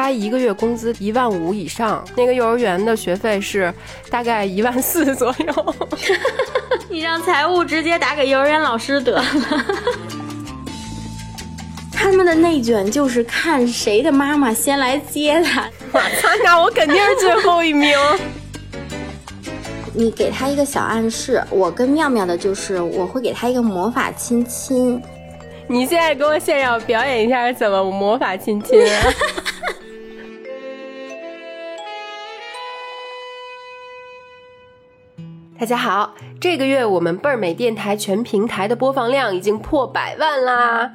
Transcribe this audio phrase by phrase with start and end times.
[0.00, 3.74] 他一个月工资一万五以上，那个幼儿园的学费是
[4.08, 5.74] 大概一万四左右。
[6.88, 9.24] 你让财务直接打给幼儿园老师得了。
[11.92, 15.68] 他们的内卷就是看谁的妈妈先来接他。
[15.90, 17.92] 我操，那我肯定是最后一名。
[19.92, 25.02] 你给他一个小暗示，我跟妙妙的就是我会给他一个魔法亲亲。
[25.66, 28.80] 你现在给我现场表演一下怎么魔法亲亲？
[35.58, 40.92] 大家好，这个月我们倍儿美电台全平台的播放量已经破百万啦！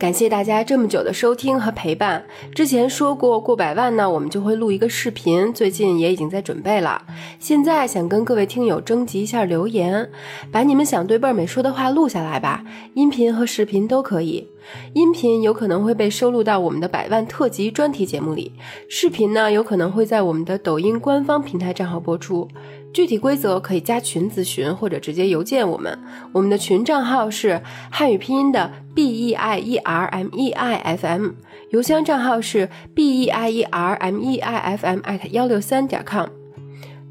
[0.00, 2.24] 感谢大家这么久的收听和陪伴。
[2.52, 7.00] 之前说过过百万呢，我们就会录一个视频，最近也已经在准备了。
[7.38, 10.10] 现在想跟各位听友征集一下留言，
[10.50, 12.64] 把你们想对倍儿美说的话录下来吧，
[12.94, 14.48] 音频和视频都可以。
[14.92, 18.52] 音频有可能会被收录到我们的百万特辑专题节目里，
[18.88, 22.48] 视频呢有可能会在我们的抖音官方平台账号播出。
[22.92, 25.96] 具体规则可以加群咨询或者直接邮件我们。
[26.32, 31.30] 我们的群账号是汉语拼音的 b e i e r m e i f m，
[31.70, 36.26] 邮箱账号是 b e i e r m e i f m at 幺六三点 com。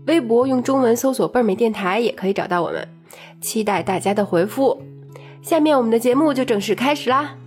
[0.05, 2.85] 微博用中文搜索“倍儿美电台”也可以找到我们。
[3.39, 4.81] 期待大家的回复。
[5.41, 7.38] 下面我们的节目就正式开始啦！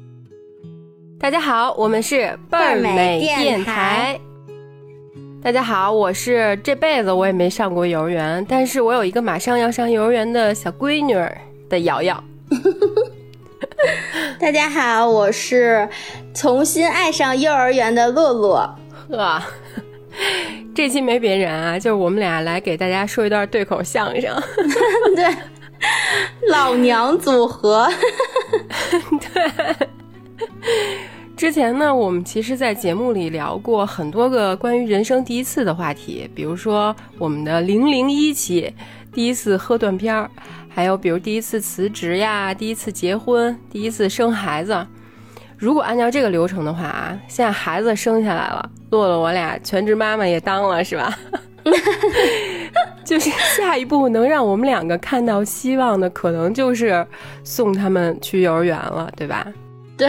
[1.22, 4.18] 大家好，我们是倍儿美电台。
[5.40, 11.32] 大家好，我是这辈子我也没上过幼儿园，但是我有一个马上要上幼儿园的小闺女儿
[11.70, 12.24] 的瑶瑶。
[14.40, 15.88] 大家好，我是
[16.34, 18.76] 重新爱上幼儿园的洛洛。
[19.08, 19.40] 呵，
[20.74, 24.42] 这期没别人啊，就是我们俩来给大家说一段对口相声。
[25.14, 25.36] 对，
[26.50, 27.88] 老娘组合。
[29.20, 29.88] 对。
[31.42, 38.72] 之前呢，我们其实，在节目里聊过很多个关于人生第一次的话题，比如说我们的零零一期，
[39.12, 40.30] 第一次喝断片儿，
[40.68, 44.86] 还有比如第一次辞职呀，第一次结婚，第一次生孩子。
[45.56, 51.12] 如果按照这个流程的话啊，现在孩子生下来了，洛洛我俩全职妈妈也当了，是吧？
[53.04, 57.04] 就是下一步能让我们两个看到希望的，可能就是
[57.42, 59.44] 送他们去幼儿园了，对吧？
[59.96, 60.08] 对。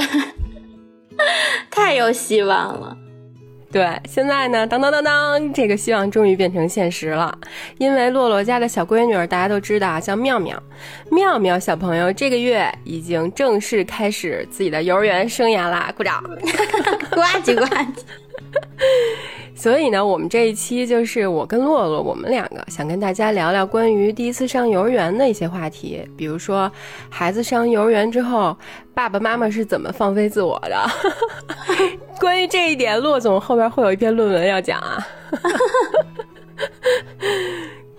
[1.70, 2.98] 太有希望了，
[3.72, 7.36] 对，现在呢，当当当当，这个希望终于变成现实了。
[7.80, 10.62] 因为洛洛家的小闺女儿，大家都知道叫妙妙，
[11.10, 16.24] 妙妙小朋友这个月已经正式开始自己的幼儿园生涯啦，鼓掌，
[17.12, 17.88] 呱唧呱唧。
[19.56, 26.70] 所以呢，我们这一期就是我跟洛洛，我们两个想跟大家聊聊关于第一次上幼儿园的一些话题，比如说
[27.10, 28.58] 孩子上幼儿园之后，
[28.94, 30.86] 爸爸妈妈是怎么放飞自我的。
[32.20, 35.08] 关于这一点，洛总后边会有一篇论文要讲啊。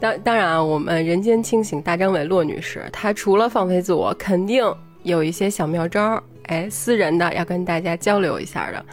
[0.01, 4.63] 当当然啊，我们人间清醒大张伟洛女士，她除了放飞自我，肯定
[5.03, 6.23] 有一些小妙招。
[6.47, 8.85] 哎，私人的要跟大家交流一下的，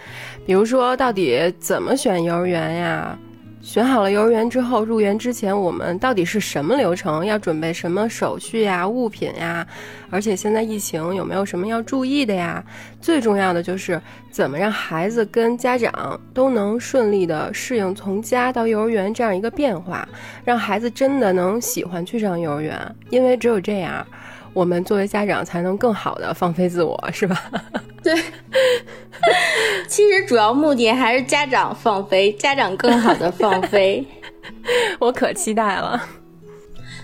[0.45, 3.17] 比如说到底怎么选幼儿园呀？
[3.61, 7.23] 选好了幼儿园之后，入园之前我们到底是什么流程？
[7.23, 9.67] 要准备什么手续呀、物品呀？
[10.09, 12.63] 而且现在疫情有没有什么要注意的呀？
[12.99, 14.01] 最重要的就是
[14.31, 20.09] 怎么让孩子跟家长都能顺利的适应从家到幼儿园这样一个变化，
[20.43, 24.03] 让孩子真的能喜欢去上幼儿园，因为只有这样。
[24.53, 27.41] 我们作为家长才能更好的放飞自我，是吧？
[28.03, 28.13] 对，
[29.87, 34.05] 其实主要目的还是家长放飞，家长更好的放飞。
[34.99, 36.01] 我可期待了。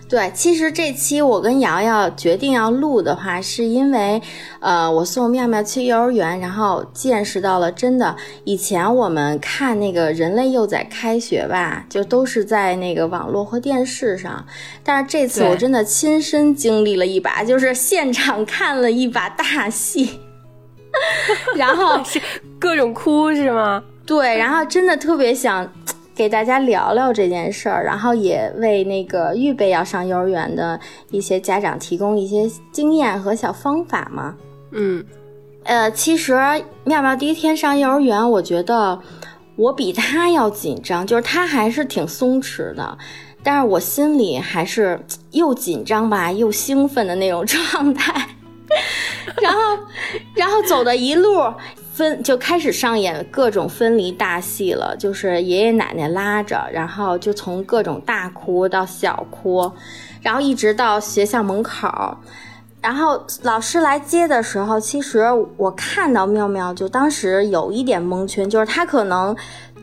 [0.09, 4.22] 对，其实这期我跟瑶瑶决定要录的话，是因为，
[4.62, 8.16] 呃，我送妙妙去幼儿园，然后见识到了真的，
[8.46, 14.46] 以前我们看那个人类幼崽开学吧，就都是在那个网络和电视上，
[14.81, 20.22] 但是这次我真的亲身经历了一把，就是现场看了一把大戏，
[21.57, 22.22] 然后 是
[22.57, 23.84] 各种哭是吗？
[24.05, 25.70] 对，然后真的特别想。
[26.17, 30.79] 给大家聊聊这件事儿，然后也为那个预备要上幼儿园的
[31.11, 34.34] 一些家长提供一些经验和小方法嘛。
[34.72, 35.05] 嗯，
[35.64, 36.34] 呃，其实
[36.84, 38.99] 妙妙第一天上幼儿园，我觉得
[39.55, 42.97] 我比他要紧张，就是他还是挺松弛的，
[43.43, 44.99] 但是我心里还是
[45.34, 48.28] 又紧张吧，又兴奋的那种状态。
[49.40, 49.59] 然后，
[50.34, 51.53] 然后走的一路。
[51.97, 59.72] 分就开始上演各种分离大戏了，就是爷爷奶奶拉着，然后就从各种大哭到小哭，
[60.22, 62.16] 然后一直到学校门口，
[62.79, 65.26] 然后老师来接的时候，其实
[65.58, 69.35] 我看到妙妙就当时有一点蒙圈，就是她可能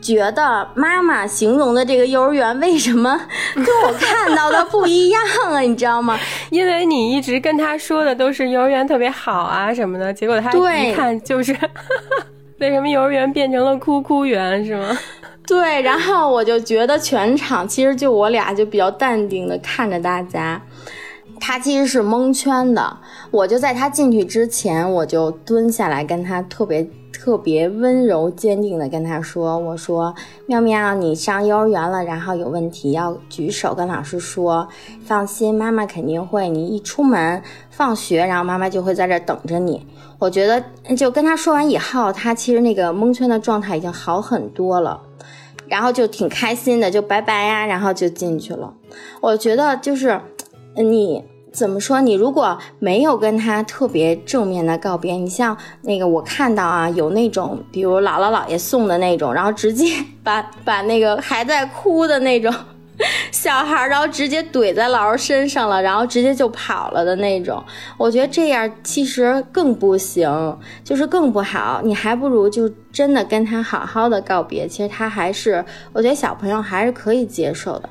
[0.05, 3.19] 觉得妈妈形容的这个幼儿园为什么
[3.55, 5.19] 跟我看到的不一样
[5.49, 5.59] 啊？
[5.61, 6.19] 你知道吗？
[6.51, 11.57] 因为你一直跟他说的都是幼儿园特别好啊什么的，结果他一看就是
[12.59, 14.95] 为什么幼儿园变成了哭哭园是吗？
[15.47, 20.61] 对，然后我就觉得全场其实就我俩就比较淡定的看着大家。
[21.39, 22.97] 他其实是蒙圈的，
[23.29, 26.87] 我就在他进去之前，我就蹲下来跟他特别
[27.17, 30.13] 特别温柔坚定的跟他说：“我说
[30.45, 34.67] 妙妙，你上幼儿园了，然后有问题要举手跟老师说，
[35.05, 36.49] 放心，妈妈肯定会。
[36.49, 39.85] 你一出门放学，然后妈妈就会在这等着你。”
[40.19, 40.63] 我觉得
[40.95, 45.01] 就跟他说完以后，他其实那个蒙圈的状态已经好很多了，
[45.67, 48.73] 然后就挺开心的，就拜拜呀，然后就进去了。
[49.21, 50.19] 我觉得就是。
[50.77, 51.23] 你
[51.55, 52.01] 怎么说？
[52.01, 59.85] 你如果没有跟他特别正面的告别，你像那个我看到啊，有那种比如姥姥姥爷送的那种，然后直接
[60.21, 62.53] 把 把那个还在哭的那种
[63.31, 67.63] 小孩，然后直接怼在老师身上了，然后直接就跑了的那种。
[67.97, 71.79] 我觉得这样其实更不行，就是更不好。
[71.85, 74.67] 你还不如就真的跟他好好的告别。
[74.67, 75.63] 其实他还是，
[75.93, 77.89] 我觉得小朋友还是可以接受的。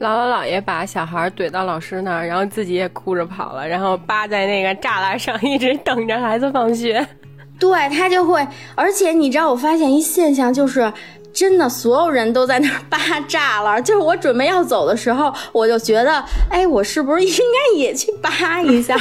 [0.00, 7.04] 姥姥姥爷把小孩怼到老师那儿，然后自己也哭着跑了，然后扒在那个栅栏上，一直等着孩子放学。
[7.58, 8.46] 对他就会，
[8.76, 10.92] 而且你知道，我发现一现象，就是
[11.32, 12.96] 真的所有人都在那儿扒
[13.28, 13.82] 栅栏。
[13.82, 18.96] 就是我准备要走的时候，我就觉得，哎，我是不是应该也去扒一下？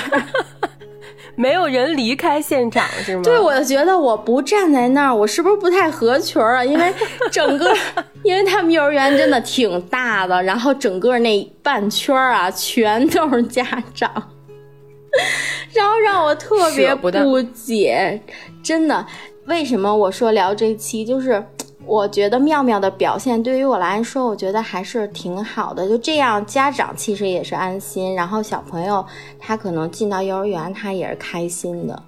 [1.37, 3.21] 没有人离开现场是吗？
[3.23, 6.65] 对，我就觉得我不站在那儿，我是不是不太合群啊？
[6.65, 6.91] 因为
[7.31, 7.71] 整个，
[8.23, 13.63] 因为他们幼儿园真的挺大的，然后整个那半圈啊，全都是家
[13.93, 14.11] 长，
[15.73, 18.19] 然后让我特别不解，
[18.63, 19.05] 真的，
[19.45, 21.43] 为什么我说聊这期就是。
[21.87, 25.87] 我觉得妙妙的表现对于我来说，我觉得还是挺好的。
[25.87, 29.03] 就这样，家长其实也是安心，然后小朋友
[29.39, 32.03] 他可能进到幼儿园，他也是开心的。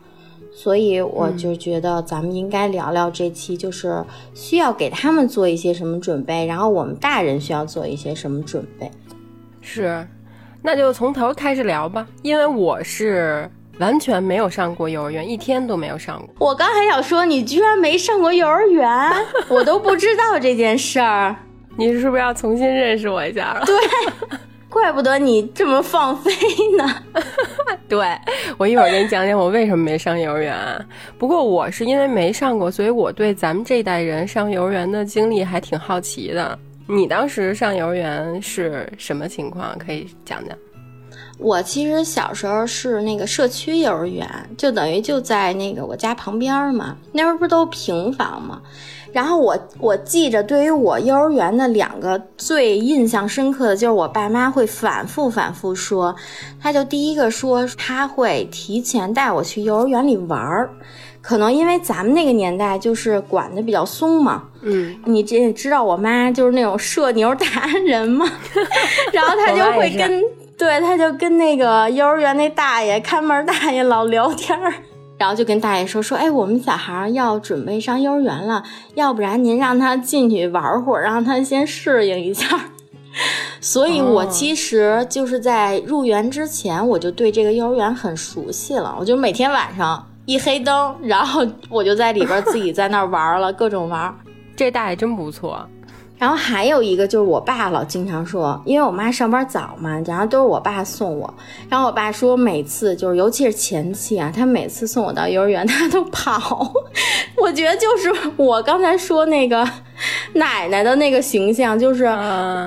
[0.51, 4.03] 所以我就觉得咱们应该聊聊这期，就是
[4.33, 8.91] 需要给他们做一些什么准备，然后我们大人需要做一些什么准备。
[9.61, 10.05] 是，
[10.61, 13.49] 那就从头开始聊吧，因为我是。
[13.79, 16.47] 完全没有上过幼儿园，一天都没有上过。
[16.47, 18.89] 我刚还想说，你居然没上过幼儿园，
[19.49, 21.35] 我都不知道这件事儿。
[21.77, 23.65] 你是不是要重新认识我一下了？
[23.65, 23.75] 对，
[24.69, 26.31] 怪不得你这么放飞
[26.77, 26.95] 呢。
[27.87, 28.05] 对，
[28.57, 30.55] 我一会儿给你讲讲我为什么没上幼儿园。
[31.17, 36.59] 不过我是因为没上过，所以我对咱们这代人上幼儿园的经历还挺好奇的。
[36.85, 39.77] 你当时上幼儿园是什么情况？
[39.77, 40.57] 可以讲讲。
[41.39, 46.97] 我其实小时候是那个社区幼儿园，就等于就在那个我家旁边嘛。
[47.13, 48.61] 那时候不都平房嘛。
[49.11, 56.15] 然后我我记着，对于我幼儿园的两个最印象深刻的就是我爸妈会反复反复说，
[56.61, 60.69] 他就第一个说他会提前带我去幼儿园里玩儿，
[61.21, 64.43] 可能因为咱们那个年代就是管的比较松嘛。
[64.61, 68.29] 嗯，你这知道我妈就是那种社牛达人嘛，
[69.11, 70.21] 然后他就会跟。
[70.59, 74.73] 对，他就跟那个幼儿园那大爷看门大爷老聊天儿，
[75.17, 78.61] 然后就跟大爷说说，哎，我们小孩要准备上幼儿园了，
[78.93, 82.45] 要不然您让他进去玩会儿，让他先适应一下。
[83.61, 88.93] 所以，我其实就是在入园之前，我就对这个幼儿园很熟悉了。
[88.99, 94.13] 我就每天晚上一黑灯，然后我就在里边自己在那玩了，各种玩。
[94.55, 95.65] 这大爷真不错。
[96.19, 101.33] 然后还有一个就是我爸老经常说，因为我妈上班早嘛，然后都是我爸送我。
[101.69, 106.71] 然后我爸说，每次就是尤其是前期啊，他每次送我到幼儿园，他都跑。
[107.41, 109.65] 我觉得就是我刚才说那个
[110.33, 112.03] 奶奶的那个形象，就是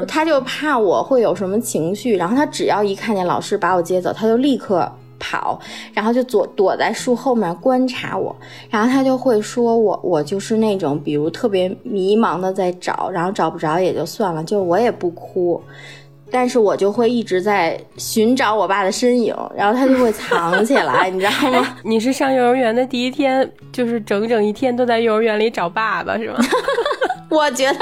[0.08, 4.90] 他就怕我会有什么情绪，然后他只要一看见老师把我接走，他就立刻。
[5.22, 5.56] 跑，
[5.94, 8.34] 然后就躲躲在树后面观察我，
[8.68, 15.62] 然后他就会说我我就是那种比如特别迷茫的在找，然后找不着也就算了，就是我也不哭，
[16.30, 21.76] 但是我就会一直在寻找我爸的身影，然后他就会藏起来，你知道吗？
[21.84, 26.38] 你是上幼儿园的第一天，就是整整一天都在幼儿园里找爸爸是吗？
[27.30, 27.78] 我觉得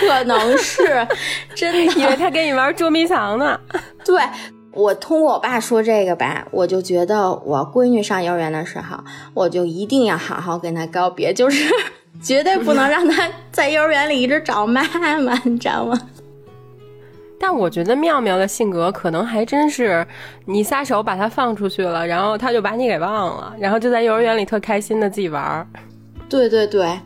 [0.00, 1.06] 可能是
[1.54, 3.58] 真的， 因为他跟你玩捉迷藏呢。
[4.02, 4.16] 对。
[4.74, 8.98] 我通过我爸说这个吧，我就觉得我闺女上幼儿园的时候，
[9.32, 11.72] 我就一定要好好跟她告别，就是
[12.22, 14.82] 绝对不能让她在幼儿园里一直找妈
[15.20, 15.98] 妈，你知道吗？
[17.38, 20.06] 但我觉得妙妙的性格可能还真是，
[20.46, 25.66] 你撒手把她放出去了，然后她就把你给忘了，然后就在幼儿园里特开心的自己玩儿。
[26.28, 26.98] 对对对，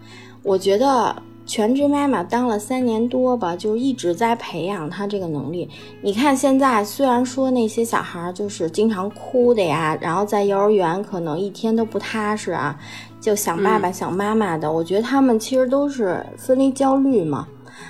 [0.43, 1.15] 我觉得
[1.49, 5.67] 全职妈妈当了三年多吧，就一直在培养她这个能力。
[6.03, 12.79] 你看现在虽然说那些小孩就是经常哭的呀，然后在幼儿园可能一天都不踏实啊，
[13.19, 17.49] 就想爸爸想妈妈的，我觉得他们其实都是分离焦虑嘛。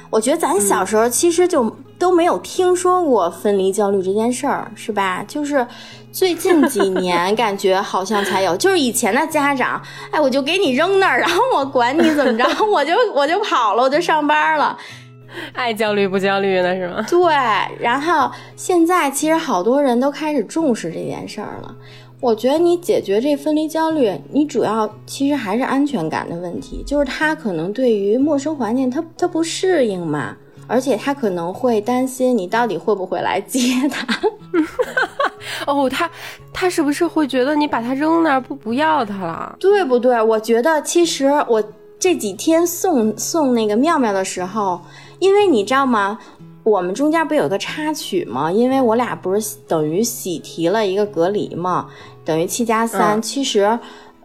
[0.09, 5.25] 我觉得咱小时候其实就都没有听说过分离焦虑这件事儿，是吧？
[5.27, 5.67] 就是
[6.11, 14.77] 最近几年 感觉好像才有，就是以前的家长，哎，我就给你扔那儿，然后我管你怎么着，我就我就跑了，我就上班了，
[15.53, 17.05] 爱焦虑不焦虑的是吗？
[17.09, 17.21] 对。
[17.79, 21.75] 然后现在其实好多人都开始重视这件事儿了。
[22.21, 30.37] 我觉得你解决这分离焦虑，你主要其实还是安全感的问题，就是他可能对于陌生环境他他不适应嘛，
[30.67, 34.05] 而且他可能会担心你到底会不会来接他。
[35.67, 36.11] 哦，他
[36.53, 39.57] 他是不是会觉得你把他扔那儿不不要他了？
[39.59, 40.21] 对不对？
[40.23, 41.63] 我觉得其实我
[41.99, 44.81] 这几天送送那个妙妙的时候，
[45.19, 46.19] 因为你知道吗？
[46.65, 48.53] 我们中间不有一个插曲吗？
[48.53, 51.89] 因为我俩不是等于喜提了一个隔离嘛，
[52.27, 53.21] 等于七加三。
[53.23, 53.79] 其实，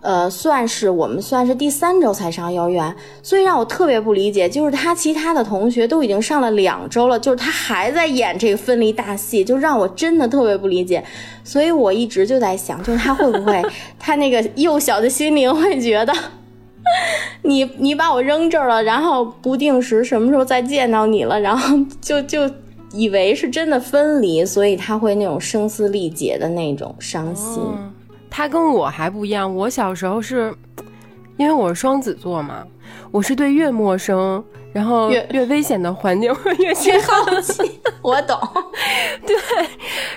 [0.04, 11.04] 呃，算是我们算是第三周才上幼儿园，所以让我特别不理解，就是他其他的同学都已经上了两周了，就是他还在演这个分离大戏，就让我真的特别不理解。
[11.44, 13.64] 所以我一直就在想，就是他会不会，
[13.98, 16.14] 他那个幼小的心灵会觉得。
[17.44, 22.50] 你你把我扔这儿了，然后不定时什么时候再见到你了，然后就就
[22.92, 27.62] 以为是真的分离，所以他会那种声嘶力竭的那种伤心。
[28.36, 30.52] 他跟我还不一样，我小时候是
[31.38, 32.66] 因为我是双子座嘛，
[33.12, 34.44] 我是对越陌生。
[34.74, 38.36] 然后越越危险的环境 越越好奇， 我懂。
[39.24, 39.36] 对，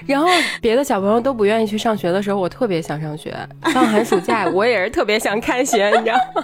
[0.07, 0.27] 然后
[0.63, 3.37] 别的小朋友都不愿意去上学的时候，我特别想上学。
[3.65, 6.43] 放寒暑假，我也是特别想开学，你知道吗？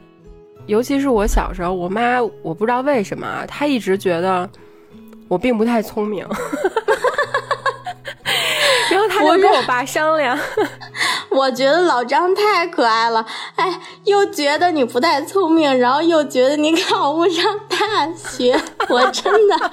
[0.64, 4.48] 尤其是我小时候，我妈我不知道为什么，她一直觉得
[5.28, 6.26] 我并不太聪明。
[8.92, 10.38] 然后他就跟我爸商量，
[11.30, 13.24] 我觉得老张太可爱了，
[13.56, 18.54] 哎，又觉得你不太聪明，然后又觉得你考不上大学，
[18.88, 19.70] 我真的，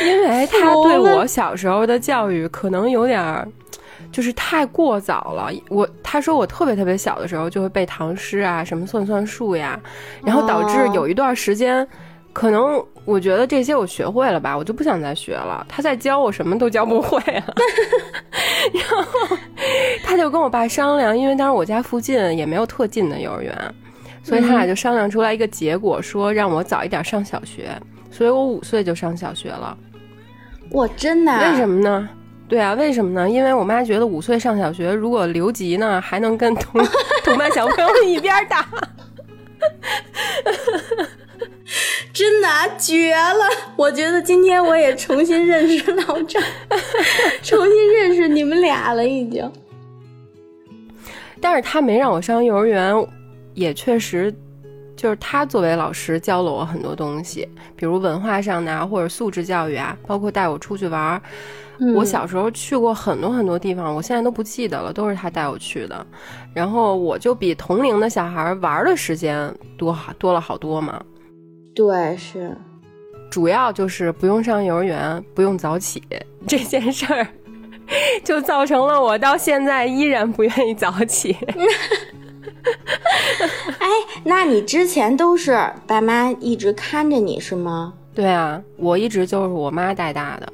[0.06, 3.52] 因为他对我小时候的教育可能有点，
[4.12, 5.50] 就是太过早了。
[5.68, 9.78] 我他说我特别特别小的时候就会背唐诗啊，什么算算术呀，
[10.24, 11.86] 然后导致有一段时间。
[12.34, 15.64] 可能我觉得这些我学会了吧，我就不想再学了。
[15.68, 17.54] 他再教我什么都教不会了。
[18.74, 19.36] 然后
[20.02, 23.56] 他就跟我爸商量，因为当时我家附近也没有特近的幼儿园，
[24.22, 27.70] 所以他俩就商量出来一个结果，说让我早一点上小学。
[28.10, 29.78] 所以我五岁就上小学了。
[30.70, 31.32] 我真的？
[31.38, 32.08] 为什么呢？
[32.48, 33.30] 对啊，为什么呢？
[33.30, 36.84] 因为我妈觉得五岁上小学，如果留级呢，还能跟同
[37.24, 38.66] 同班小朋友一边打。
[42.14, 43.44] 真的绝了！
[43.74, 46.40] 我觉得今天我也重新认识老张，
[47.42, 49.50] 重新认识你们俩了，已经。
[51.40, 52.94] 但是他没让我上幼儿园，
[53.54, 54.32] 也确实
[54.96, 61.20] 就是他作为老师教了我很多东西，比如文化上的或者素质教育啊，包括带我出去玩。
[61.96, 66.06] 我小时候去过很多很多地方，我现在都不记得了，都是他带我去的。
[66.54, 71.02] 然后我就比同龄的小孩玩的时间多多了好多嘛。
[71.74, 72.56] 对，是，
[73.30, 76.02] 主要就是不用上幼儿园，不用早起
[76.46, 77.26] 这件事儿，
[78.22, 81.36] 就造成了我到现在依然不愿意早起。
[83.78, 83.88] 哎，
[84.24, 87.94] 那你之前都是爸妈一直看着你是吗？
[88.14, 90.52] 对啊，我一直就是我妈带大的。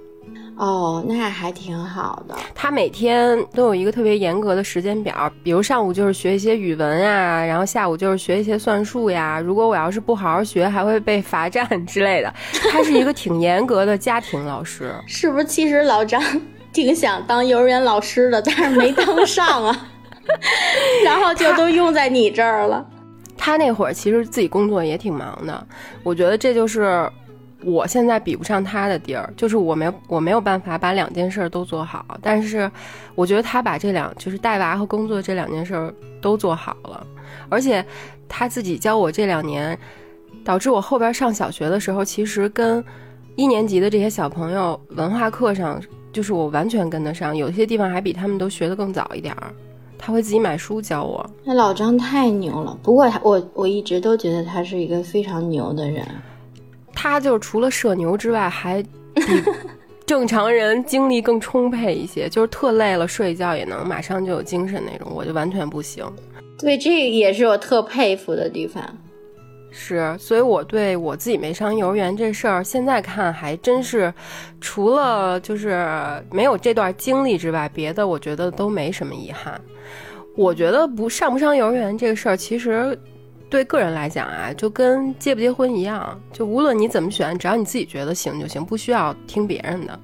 [0.61, 2.37] 哦，那还挺好的。
[2.55, 9.41] 他每天都有一个特别严格的时间表，比如上午就是学一些语文呀，然后下午就是学一些算术呀。
[9.41, 12.31] 如果我要是不好好学，还会被罚站之类的。
[12.71, 15.45] 他是一个挺严格的家庭老师，是不是？
[15.47, 16.23] 其实老张
[16.75, 19.89] 挺想当幼儿园老师的，但是没当上啊，
[21.07, 22.87] 然后就都用在你这儿了。
[23.39, 25.67] 他那会儿其实自己工作也挺忙的，
[26.03, 27.11] 我觉得这就是。
[27.65, 32.05] 我现在比不上他的地儿，就是我没我没有办法把两件事都做好。
[32.23, 32.71] 但是，
[33.15, 37.07] 我觉得他把这两就是带娃和工作这两件事都做好了，
[37.49, 37.85] 而且
[38.29, 39.79] 他自己教我这两年，
[40.43, 42.83] 导致我后边上小学的时候，其实跟
[43.37, 45.81] 一年级的这些小朋友文化课上，
[46.13, 49.53] 就是我完全跟得上，有些地方还比他们都学得更早一点儿。
[49.99, 51.29] 他会自己买书教我。
[51.45, 56.07] 那老张太牛了，不过他我我一直都觉得他是一个非常牛的人。
[57.03, 58.83] 他就是除了社牛之外，还
[59.15, 59.23] 比
[60.05, 66.05] 正常人精力更充沛一些，就是特累了睡一觉也能马上就有精神那种，我就完全不行。
[66.59, 68.85] 对，这也是我特佩服的地方。
[69.71, 74.13] 是，所以我对我自己没上幼儿园这事儿，现在看还真是，
[74.61, 75.89] 除了就是
[76.31, 79.59] 没有这段经历之外，别的我觉得都没什么遗憾。
[80.37, 82.99] 我觉得不上不上幼儿园这个事儿，其实
[83.51, 89.99] 对个人来讲啊，就跟结不结婚一样，就无论你怎么选，只要你自己觉得行就行，不需要听别人的。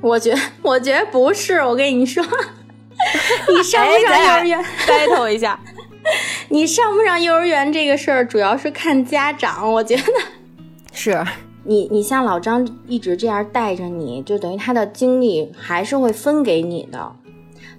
[0.00, 0.32] 我觉
[0.62, 2.24] 我觉得不是，我跟你说，
[3.54, 5.58] 你上不上幼儿园，battle 一下。
[6.48, 9.72] 你上不上幼儿园这个事儿，主要是看家长。
[9.72, 10.02] 我觉得
[10.92, 11.24] 是
[11.64, 17.12] 你，你像老张一直这样带着你，就等于他的精力还是会分给你的，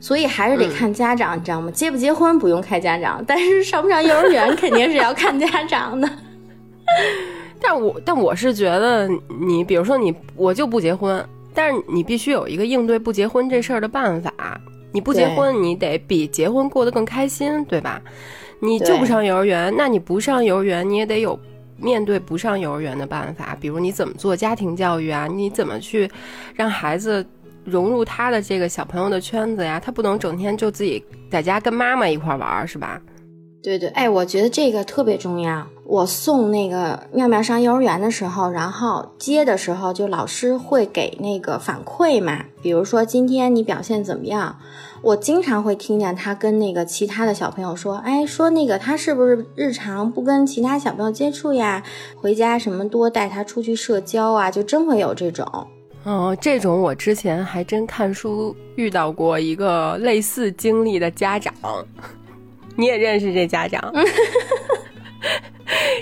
[0.03, 1.71] 所以还是得看家长，你知道吗？
[1.71, 6.09] 结不结婚不用看家长， 但是上不上幼儿园肯定是要看家长的。
[7.61, 9.07] 但我但我是觉得，
[9.39, 14.33] 你比如说你，我就不结婚，但是你必须有一个应对不结婚这事儿的办法。
[14.91, 18.01] 你不结婚，你得比结婚过得更开心，对吧？
[18.59, 21.39] 你就不上幼儿园，那你不上幼儿园，你也得有
[21.77, 23.55] 面对不上幼儿园的办法。
[23.61, 25.27] 比如你怎么做家庭教育啊？
[25.27, 26.11] 你怎么去
[26.53, 27.25] 让孩子
[27.63, 29.79] 融入他的这个小朋友的圈子呀？
[29.79, 33.01] 他不能整天就自己在家跟妈妈一块玩，是吧？
[33.63, 35.65] 对对，哎，我觉得这个特别重要。
[35.85, 44.57] 我送那个妙妙上幼儿园的时候，然后接的时候，就老师会给那个反馈嘛，比如说今天你表现怎么样？
[45.01, 51.83] 我经常会听见他跟那个其他的小朋友说，哎，说那个他是不是日常不跟其他小朋友接触呀？
[52.17, 54.51] 回家什么多带他出去社交啊？
[54.51, 55.67] 就真会有这种。
[56.03, 61.53] 哦，这种我之前还真看书遇到过一个类似经历的家长。
[62.75, 63.93] 你也认识这家长，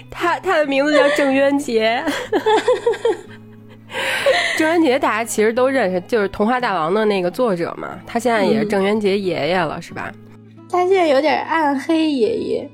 [0.10, 2.04] 他他的名字叫郑渊洁。
[4.58, 8.00] 郑渊洁大家其实都认识，就是《童话大王》的那个作者嘛。
[8.08, 10.12] 他现在也是郑渊洁爷爷了，是吧？
[10.70, 12.70] 他现在有点暗黑爷爷。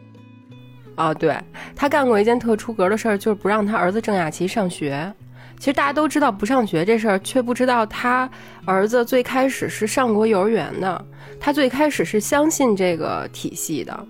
[0.96, 1.36] 哦，对，
[1.76, 5.12] 他干过一件特出格的事儿，就是不让他儿子郑雅琪上学。
[5.60, 8.30] 其实大家都知道不上学这事儿，却不知道他
[8.66, 11.04] 儿子最开始是上过幼儿园的。
[11.40, 14.06] 他最开始是相信这个体系的，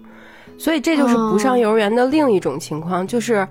[0.58, 3.46] 所以这就是不上幼儿园的另一种情况，就是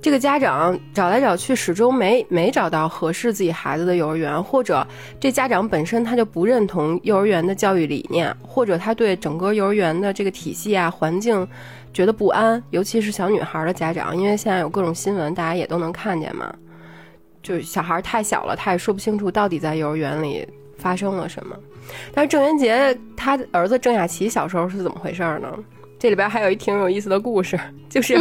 [0.00, 4.86] 这个家长找来找去始终没没找到合适自己孩子的幼儿园，或者
[5.18, 11.46] 这家长本身他就不认同幼儿园的教育理念，或者他对整个幼儿园的这个体系啊环境
[11.92, 16.54] 觉得不安，尤其是小女孩的家长，因为现在有各种新闻，大家也都能看见嘛，
[17.46, 20.44] 就是小孩太小了，他也说不清楚到底在幼儿园里
[20.76, 21.56] 发生了什么。
[22.12, 25.56] 但是郑渊洁他儿子郑雅琪小时候是怎么回事呢？
[25.96, 27.56] 这里边还有一挺有意思的故事，
[27.88, 28.16] 就是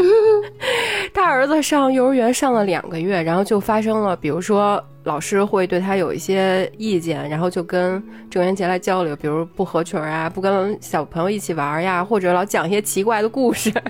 [1.11, 13.73] 他儿子上幼儿园上了两个月，然后就发生了，比如说老师会对他有一些意见，然后就跟郑渊洁来交流，比如不合群啊，不跟小朋友一起玩呀，或者老讲一些奇怪的故事。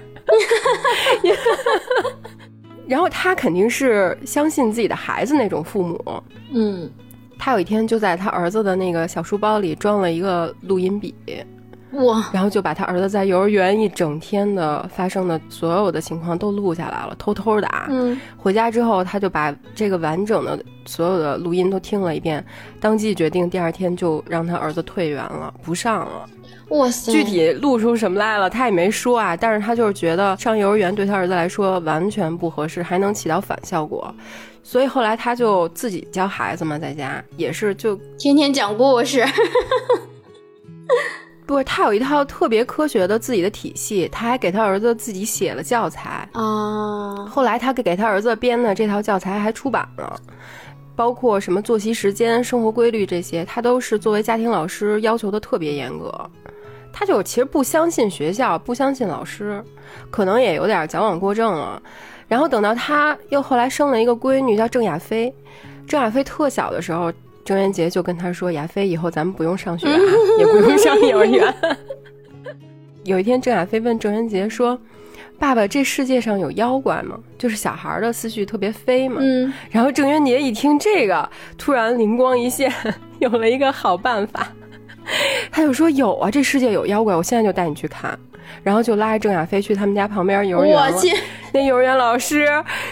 [2.87, 6.89] 然后他肯定是相信自己的孩子那种父母，嗯。
[7.37, 11.13] 他有一天就在他儿子的那个小书包里装了一个录音笔，
[11.95, 12.29] 哇！
[12.33, 17.87] 然后就把他儿子在幼儿园一整天的发生的所有的情况都录下来了，偷偷的啊。
[17.89, 18.19] 嗯。
[18.37, 22.45] 回家之后，他就把这个完整的所有的录音都听了一遍，
[22.79, 26.29] 当即决定第二天就让他儿子退园了，不上了。
[26.69, 27.11] 哇塞！
[27.11, 29.37] 具体录出什么来了，他也没说啊。
[29.37, 34.13] 但是他就是觉得上幼儿园对他儿子来说完全不合适，还能起到反效果。
[34.63, 39.23] 所以后来他就自己教孩子嘛，在家也是就天天讲故事。
[41.45, 47.25] 不是他有一套特别科学的自己的体系，他还给他儿子自己写了教材啊。
[47.29, 50.19] 后来他给给他儿子编的这套教材还出版了，
[50.95, 56.11] 包括什么作息时间、生活规律这些，他都是作为家庭老师要求的特别严格。
[56.91, 59.61] 他就其实不相信学校，不相信老师，
[60.09, 61.81] 可能也有点矫枉过正了。
[62.27, 65.31] 然后等到他又后来生了一个闺女，叫郑亚飞。
[65.85, 67.11] 郑亚飞特小的时候，
[67.45, 69.87] 郑渊洁就跟他说：“亚飞，以后咱们不用上学，
[70.39, 71.53] 也不用上幼儿园。
[73.05, 74.77] ”有一天，郑亚飞问郑渊洁说
[75.37, 79.21] ：“爸爸，这世界上有妖怪吗？”就是小孩的思绪特别飞嘛。
[79.21, 79.53] 嗯。
[79.69, 82.73] 然后郑渊洁一听这个，突然灵光一现，
[83.19, 84.51] 有了一个好办法。
[85.51, 88.17] 他就说：“有啊，这世界有妖怪，我现在就带你去看。”
[88.63, 91.15] 然后就拉着郑亚飞去他们家旁边幼儿园我去。
[91.51, 92.47] 那幼儿园老师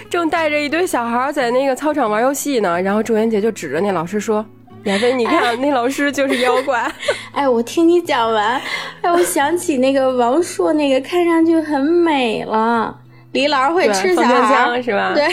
[0.09, 2.79] 正带着一堆小孩在那个操场玩游戏呢。
[2.81, 4.45] 然后郑渊洁就指着那老师说
[4.85, 6.91] ：“亚飞，你看，那老师就是妖怪。
[7.33, 8.61] ”哎，我听你讲完，
[9.01, 12.95] 哎，我想起那个王朔那个看上去很美了，
[13.31, 15.13] 李老师会吃小孩是吧？
[15.15, 15.27] 对，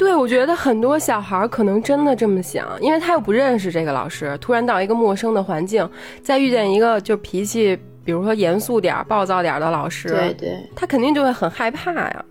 [0.00, 5.86] 对，我觉得很多小孩可能真的这么想，因为他又不认识这个老师，突然到一个陌生的环境，
[6.22, 12.24] 再遇见一个就脾气，比如说严肃点、暴躁点的老师，对对，他肯定就会很害怕呀。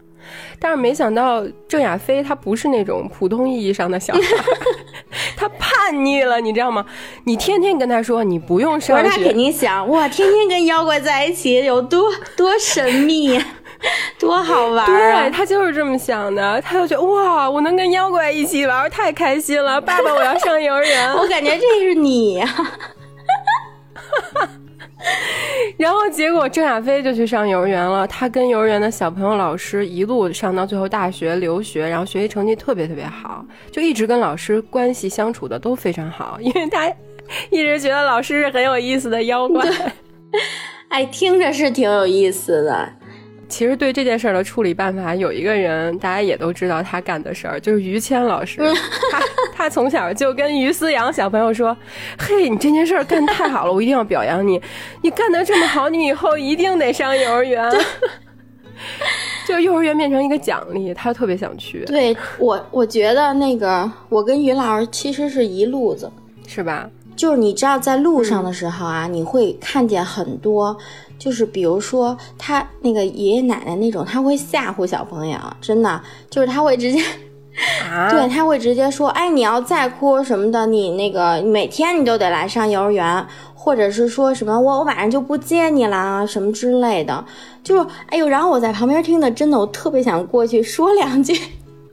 [0.60, 4.19] 但是没想到郑亚飞他不是那种普通意义上的小孩，
[5.38, 6.84] 他叛逆了，你知道吗？
[7.23, 13.39] 你天天跟他说你不用上学，他肯定想哇，天天跟妖怪在一起有多多神秘。
[14.19, 15.23] 多好玩啊！
[15.23, 19.79] 对他就是这么想的，他就觉得哇，我能跟妖怪一起玩，太开心了。
[19.81, 21.13] 爸爸，我要上幼儿园。
[21.13, 22.47] 我感觉这是你呀。
[25.77, 36.91] 然后结果郑亚飞就去上幼儿园了，他跟幼儿园的小朋友、老师一路上到最后大学留学，然后学习成绩特别特别好，就一直跟老师关系相处的都非常好，因为他
[37.49, 39.65] 一直觉得老师是很有意思的妖怪。
[40.89, 42.89] 哎，听着是挺有意思的。
[43.49, 48.62] 其实对这件事儿的处理办法，有一个人大家也都知道他干的事儿，就是于谦老师。
[49.12, 49.21] 他
[49.53, 51.75] 他从小就跟于思阳小朋友说
[52.17, 54.62] ：“嘿，你这件事儿干太好了，我一定要表扬你。
[55.01, 57.69] 你干得这么好，你以后一定得上幼儿园。
[59.45, 61.83] 就幼儿园变成一个奖励，他特别想去。
[61.85, 66.09] 对我，我觉得那个我跟于老师其实是一路子，
[66.47, 66.89] 是吧？
[67.15, 70.77] 就是你知道，在路上的时候啊，你会看见很多。
[71.19, 76.99] 就是比如说他那个爷爷奶奶那种，他会吓唬小朋友，真的就是他会直接，
[78.10, 87.25] 对他会直接说，哎，你要再哭什么的，你那个每天你都得来上幼儿园，或者是说什么我我晚上就不接你啦什么之类的，
[87.62, 91.38] 就是哎呦，然后我在旁边听的，真的我特别想过去说两句。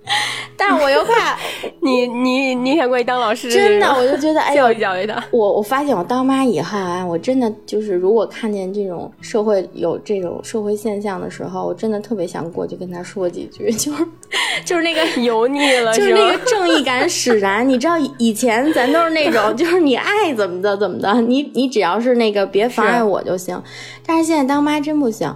[0.56, 1.36] 但我又怕
[1.82, 3.50] 你，你你想过去当老师？
[3.50, 5.22] 真的，我就觉得哎，教育教育他。
[5.30, 14.06] 我我发现我当妈以后啊，我真的就是如果看见这种社会有这种社会现象的时候，我真的特别想过去跟他说几句， 就是
[14.64, 17.68] 就是那个油腻了，就是那个正义感使然。
[17.68, 23.60] 你知道以前咱都是那种，就是你爱怎么的怎么的，你你只要是那个别妨碍我就行。
[24.06, 25.34] 但是现在当妈真不行。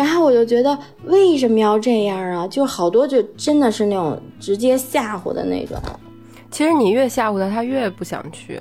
[0.00, 2.48] 然后我就觉得为什么要这样啊？
[2.48, 5.76] 就好多就真的是那种直接吓唬的那种。
[6.50, 8.58] 其实你越吓唬他，他越不想去。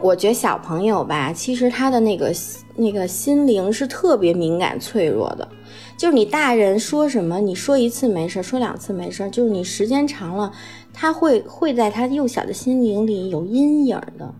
[0.00, 2.32] 我觉得小朋友吧，其实他的那个
[2.76, 5.48] 那个心灵是特别敏感脆弱的。
[5.98, 10.52] 就是你大人说什么，你说一次没事，说两次没事，就是你时间长了，
[10.94, 14.32] 他会会在他幼小的心灵里有阴影的。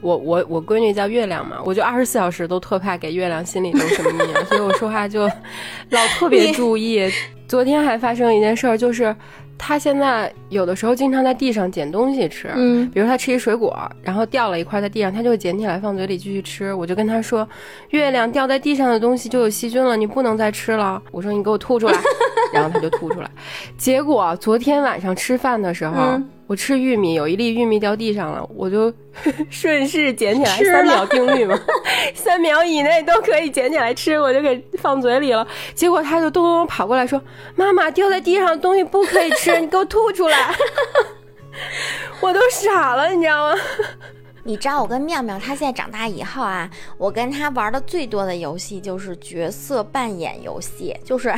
[0.00, 5.22] 我我我闺女叫月亮嘛，我就二十四小时都特怕给月亮心里留什么阴影，所以我说话就
[5.90, 7.10] 老特别注意。
[7.46, 9.14] 昨天还发生一件事儿，就是。
[9.56, 16.74] 她现在有的时候经常在地上捡东西吃，嗯，比如她吃一水果，然后掉了一块在地上，她就会捡起来放嘴里继续吃。
[16.74, 17.48] 我就跟她说
[17.90, 21.96] ：“月亮掉在地上的东西就有细菌了，你不能再吃了。”我说：“你给我吐出来。”
[22.54, 23.30] 然后他就吐出来。
[23.76, 28.92] 结果昨天晚上吃饭的时候，我吃玉米，有一粒玉米掉地上了，我就
[29.50, 31.58] 顺势捡起来，三秒定律嘛，
[32.14, 35.46] 三秒以内都可以捡起来吃，我就给放嘴里了。
[35.74, 37.20] 结果他就咚咚咚跑过来说
[37.56, 40.54] ：“妈妈，掉在地上的东西不可以吃。”你给我吐出来！
[42.20, 43.58] 我都傻了，你知道吗？
[44.46, 51.32] 你知道我跟妙妙，她现在长大以后啊，我跟她玩的最多的游戏就是角色扮演游戏，就是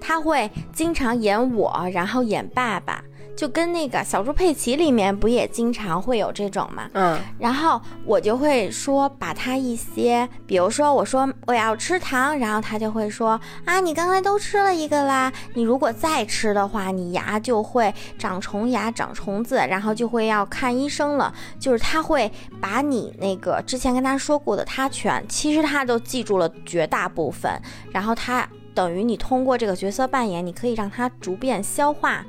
[0.00, 3.02] 她会经常演我，然后演爸爸。
[3.34, 21.32] 就跟那个小猪佩奇里面不也经常会有这种嘛，嗯，然后我就会说把他一些，比如说我说我要吃糖，然后他就会说啊，你刚才都吃了一个啦，你如果再吃的话，你牙就会长虫牙、长虫子，然后就会要看医生了。
[21.58, 22.30] 就是他会
[22.60, 27.50] 把你那个之前跟他说过的他全，其实他都记住了绝大部分，
[27.90, 32.24] 然后他等于你通过这个角色扮演，你可以让他逐渐消化。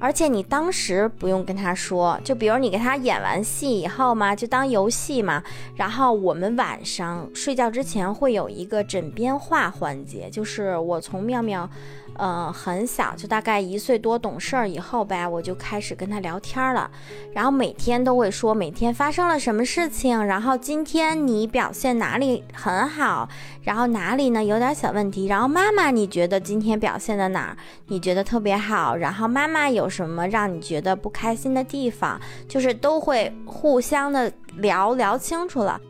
[0.00, 5.42] 而且你当时不用跟他说，就比如你给他演完戏以后嘛，就当游戏嘛。
[5.76, 11.70] 然后我们晚上睡觉之前会有一个枕边话环节，就是我从妙妙。
[12.16, 16.90] 嗯，很小，就大概一岁多懂事儿以后呗，我就开始跟他聊天了，
[17.32, 23.28] 然后每天都会说每天发生了什么事情，然后今天你表现哪里很好，
[23.62, 27.56] 然后哪里呢有点小问题，然后妈妈你觉得今天表现的哪儿
[27.88, 35.80] 你觉得特别好，然后妈妈有什么让你觉得不开心的地方，就是都会互相的聊聊清楚了。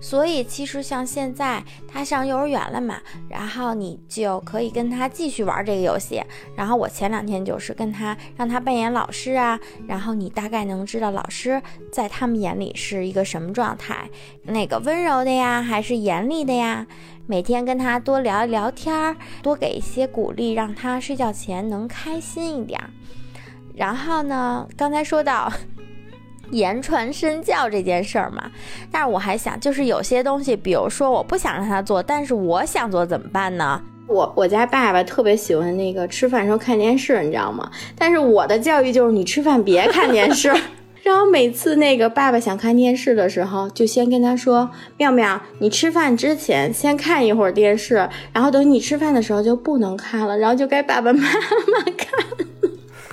[0.00, 2.96] 所以其实像现在他上幼儿园了嘛，
[3.28, 6.22] 然后你就可以跟他继续玩这个游戏。
[6.56, 11.60] 然后我前两天就是跟他让他扮演老师啊，然后你大概能知道老师
[11.92, 14.08] 在他们眼里是一个什么状态，
[14.42, 16.86] 那个温柔的呀，还是严厉的呀？
[17.26, 22.80] 每天跟他多聊一聊天儿，多给一些鼓励，让他睡觉前能开心一点。
[23.74, 25.52] 然后呢，刚才说到
[26.50, 28.50] 言传身教这件事儿嘛，
[28.90, 33.80] 但是我还想，就是有些东西，比如说我不想让他做，但是我想做怎么办呢？
[34.06, 37.70] 我我家爸爸特别喜欢那个吃饭时候看电视，你知道吗？
[37.96, 40.52] 但是我的教育就是你吃饭别看电视。
[41.02, 52.08] 然后每次那个爸爸想看电视的时候，就先跟他说：“妙妙，你吃饭之前先看一会儿电视，然后等你吃饭的时候就不能看了，然后就该爸爸妈妈看。”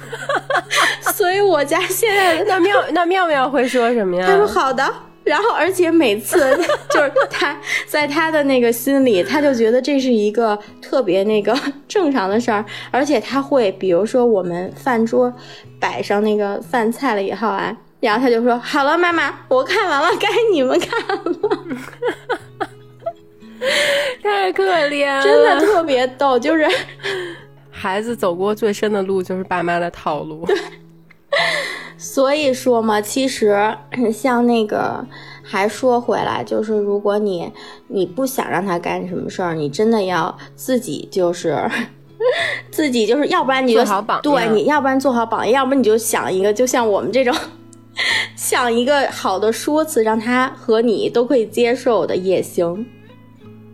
[1.13, 4.25] 所以我家现在那妙 那妙妙会说什么呀？
[4.27, 4.83] 他说好的。
[5.23, 6.39] 然后而且每次
[6.89, 11.53] 就是他在他的那个心里，他就觉得这是一个特别那个
[11.87, 15.31] 正常的事儿，而且他会比如说我们饭桌
[15.79, 17.75] 摆上那个饭菜了以后啊。
[17.99, 21.23] 然后他就说：“好了，妈妈，我看完了，该你们看了。”
[24.21, 26.37] 太可怜了，真的特别逗。
[26.37, 26.63] 就是
[27.77, 30.47] 孩子走过最深的路，就是爸妈的套路。
[31.97, 33.77] 所以说嘛，其实
[34.11, 35.05] 像那个，
[35.43, 37.51] 还说回来，就是如果你
[37.87, 41.57] 你不想让他干什么事儿，你真的要自己就是
[42.71, 47.35] 自己就是，要不然你就做好榜，对，你要不然做好榜样，要不然你就想一个，就像我们这种。
[48.35, 52.85] 想一个好的说辞，让他和你都可以接受的也行。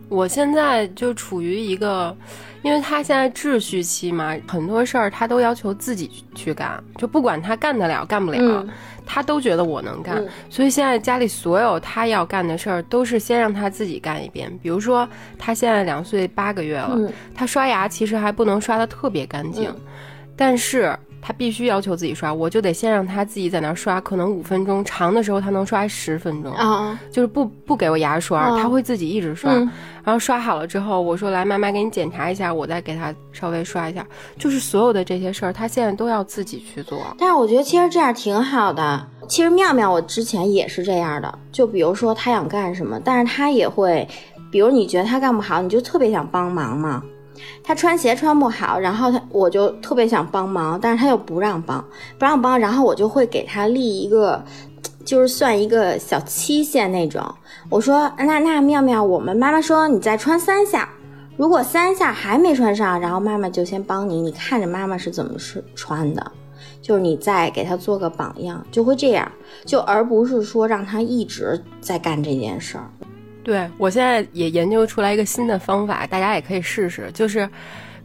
[0.08, 2.16] 我现在就处于一个，
[2.64, 8.66] 因为他现在秩序期嘛，很多事儿他都要求自己去干，就不管他干得了干不了，
[9.06, 10.26] 他都觉得我能干。
[10.50, 14.52] 所以现在家里所有他要干的事儿，都是先让他自己干一遍。
[14.64, 16.98] 比如说，他现在两岁八个月了，
[17.36, 19.74] 他刷牙其实还不能刷的特别干净，
[20.36, 20.98] 但是。
[21.26, 29.54] 他必须要求自己刷，我就得先让他自己在那儿刷，可能五分钟，长的时候他能刷十分钟啊，就是不不给我牙刷，他会自己一直刷，
[30.04, 34.06] 然后刷好了之后，我说来妈妈给你检查一下，我再给他稍微刷一下，
[34.38, 37.00] 就是所有的这些事儿，他现在都要自己去做。
[37.18, 44.06] 但是我觉得其实这样挺好的，其实妙妙我之前也是这样的，就比如说他想干什么，但是他也会，
[44.52, 47.02] 比如你觉得他干不好，你就特别想帮忙嘛。
[47.64, 51.84] 他穿鞋穿不好，然后他我就特别想帮忙，但是他又不让帮，
[52.18, 54.44] 不让帮，然后我就会给他立一个，
[55.06, 57.24] 就是算一个小期限那种。
[57.70, 60.90] 我说那那妙妙，我们妈妈说你再穿三下，
[61.38, 66.32] 如果三下还没穿上，然后妈妈就先帮你，你看着妈妈是怎么是穿的，
[66.82, 69.32] 就是你再给他做个榜样，就会这样，
[69.66, 72.90] 就而不是说让他一直在干这件事儿。
[73.44, 77.12] 对我现在也研究出来一个新的方法，大家也可以试试。
[77.14, 77.48] 就是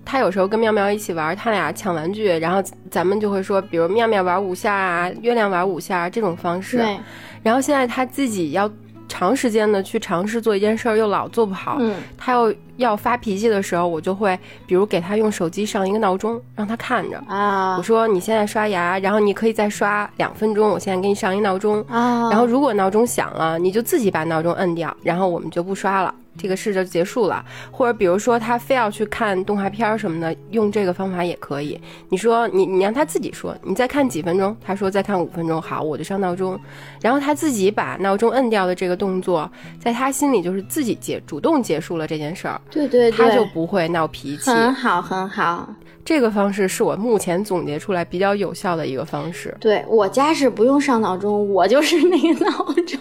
[0.04, 6.78] 他有时候跟妙妙一起玩，他俩抢玩具，然后咱们就会说，比如妙妙玩五下啊，月亮玩五下这种方式。
[6.78, 6.98] 对。
[7.42, 8.68] 然后现在他自己要
[9.08, 11.78] 长时间的去尝试做一件事儿，又老做不好。
[11.80, 11.96] 嗯。
[12.16, 17.76] 他又要发脾气的时候，我就会比如给他用手机上一个闹钟，让他看着啊。
[17.76, 22.28] 我说你现在刷牙，然后你可以再刷两分钟，我现在给你上一闹钟啊。
[22.30, 26.14] 然后如果闹钟响了，你就自己把闹钟摁掉，然后我们就不刷了。
[26.38, 31.78] 这个事就结束了，或者比如说他非要去看动画片什么的，用这个方法也可以。
[32.08, 36.58] 你说你你让他自己说，你再看几分钟，他说再看五分钟，好，我就上闹钟，
[37.02, 44.50] 然后他自己把闹钟摁掉的这个动作，在他心里就是自己结主动结束了这件事儿，对对，他就不会闹脾气。
[44.50, 45.68] 很好很好，
[46.04, 49.56] 这个方式是我目前总结出来比较有效的一个方式。
[49.60, 52.50] 对我家是不用上闹钟，我就是那个闹
[52.86, 52.98] 钟。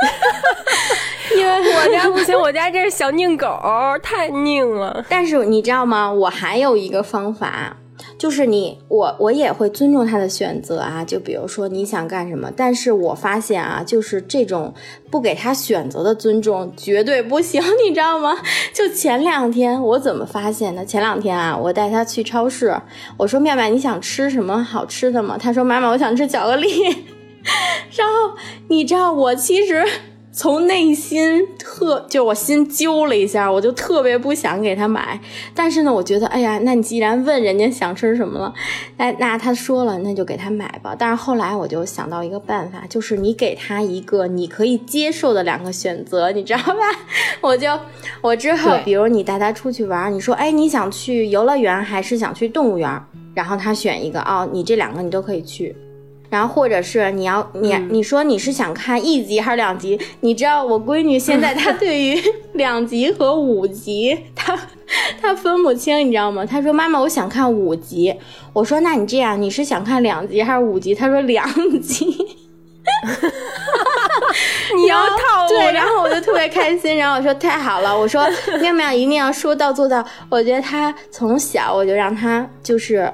[1.36, 3.46] 因为我家不行，我家这是小拧狗，
[4.02, 5.04] 太拧了。
[5.08, 6.12] 但是你知道吗？
[6.12, 7.76] 我还有一个方法，
[8.18, 11.04] 就是你我我也会尊重他的选择啊。
[11.04, 14.74] 就比如说你想干什么，但是我发现啊，就是这种
[15.10, 18.36] 不给他选择的尊重绝对不行， 你知道吗？
[18.74, 20.84] 就前两天我怎么发现的？
[20.84, 22.76] 前两天啊，我带他去超市，
[23.16, 25.36] 我说妙妙你想吃什么好吃的吗？
[25.40, 26.68] 他说妈妈我想吃巧克力。
[27.96, 28.36] 然后
[28.68, 29.86] 你知道我其实。
[30.32, 35.20] 从内心特就我心揪了一下，我就特别不想给他买。
[35.54, 38.54] 但是呢，我觉得，哎呀，那你既然问人家想吃什么了，
[38.96, 40.94] 哎，那他说了，那就给他买吧。
[40.96, 46.74] 但是后来我就想到一个办法，就是你给他一个你可以接受的两个选择，你知道吧？
[47.42, 47.68] 我就
[48.20, 52.88] 我之后，比如你带他出去玩，你说，哎，你想去游乐园还是想去动物园？
[53.34, 55.74] 然后他选一个，哦，你这两个你都可以去。
[56.30, 60.00] 然后或者是你要你你说你是想看一集还是两集？
[60.20, 62.16] 你知道我闺女现在她对于
[62.54, 64.56] 两集和五集她
[65.20, 66.46] 她分不清，你知道吗？
[66.46, 68.14] 她说妈妈我想看五集。
[68.52, 70.94] 我说那你这样你是想看两集还是五集？
[70.94, 71.44] 她说两
[71.80, 72.06] 集。
[74.76, 76.96] 你要套对，然后我就特别开心。
[76.96, 78.24] 然后我说太好了，我说
[78.62, 80.04] 妙妙一定要说到做到。
[80.28, 83.12] 我觉得她从小我就让她就是。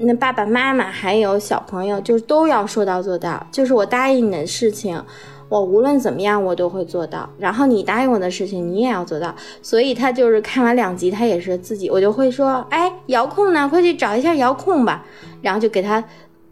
[0.00, 3.44] 那爸爸妈妈还有小朋友，就是都要说到做到。
[3.50, 5.02] 就是我答应你的事情，
[5.48, 7.28] 我无论怎么样我都会做到。
[7.38, 9.34] 然后你答应我的事情，你也要做到。
[9.60, 13.68] 所以他就是看完两集，他也是自己，我就会说，哎，遥控呢？
[13.68, 15.04] 快去找一下遥控吧。
[15.42, 16.02] 然后就给他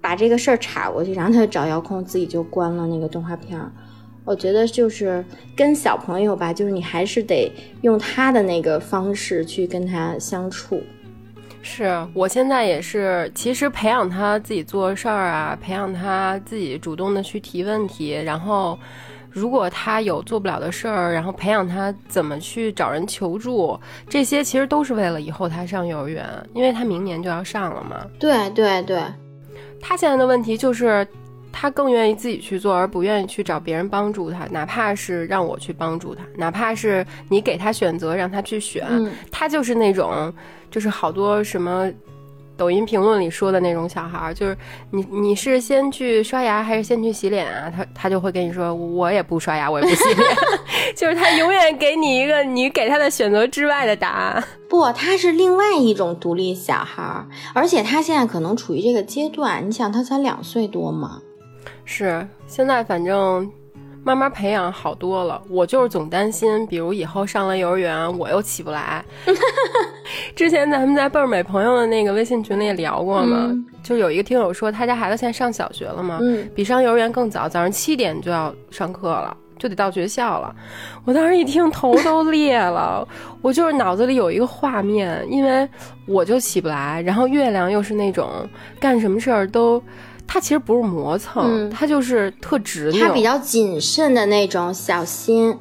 [0.01, 3.71] 把这个事儿插过去，然后他就找遥控，自己就关了那个动画片儿。
[4.25, 5.25] 我觉得就是
[5.57, 10.83] 跟小朋友吧，就是你还是得用他的那个方式去跟他相处。
[11.67, 18.79] 是我现在也是，其实培养他自己做事儿啊，培养他自己主动的去提问题，然后
[19.29, 26.25] 如果他有做不了的事儿，然后培养他怎么去找人求助，这些其实都是为了以后他上幼儿园，
[26.55, 28.07] 因为他明年就要上了嘛。
[28.19, 29.03] 对对对，
[29.81, 31.07] 他现在的问题就是。
[31.59, 38.87] 他更愿意自己去做，而不愿意去找别人帮助他，哪怕是让我去帮助他，哪怕是你给他选择让他去选，
[39.33, 40.31] 他就是那种，
[40.71, 41.91] 就是好多什么。
[42.59, 44.57] 抖音评论里说的那种小孩，就是
[44.91, 47.71] 你你是先去刷牙还是先去洗脸啊？
[47.71, 50.27] 他他就会跟你说，我也不刷牙，我也不洗脸，
[50.97, 54.43] 就是他永远给你一个你给他的选择之外的答案。
[54.71, 59.69] 不，他是另外一种独立小孩，而且他现在可能处于这个阶段。
[59.69, 61.21] 你想，他才两岁多嘛。
[61.85, 63.53] 是，现在反正
[64.07, 65.43] 慢慢培养好多了。
[65.51, 69.05] 我就是总担心，比如以后上了幼儿园，我又起不来。
[70.37, 73.51] 之前咱们在倍儿美朋友的那个微信群里也聊过嘛，
[73.83, 76.21] 就有一个听友说，他家孩子现在上小学了嘛，
[76.55, 80.55] 比上幼儿园更早，早上七点就要上课了，就得到学校了。
[81.05, 83.07] 我当时一听头都裂了，
[83.43, 85.69] 我就是脑子里有一个画面，因为
[86.07, 89.83] 我就起不来，然后月亮又是那种干什么事儿都。
[90.27, 93.07] 他其实不是磨蹭，他就是特执拗。
[93.07, 95.57] 他比较谨慎的那种，小心，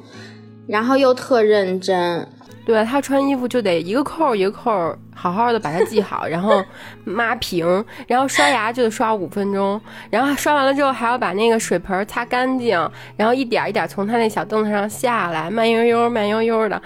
[0.66, 2.28] 然后又特认真。
[2.64, 4.72] 对他穿衣服就得一个扣一个扣，
[5.14, 6.60] 好好的把它系好， 然后
[7.04, 12.76] 抹平，然后刷牙就得刷五分钟，然后刷完了之后还要把那个水盆擦干净，
[13.16, 16.82] 然后一点一点从他那小凳子上下来，慢悠悠、慢悠悠的，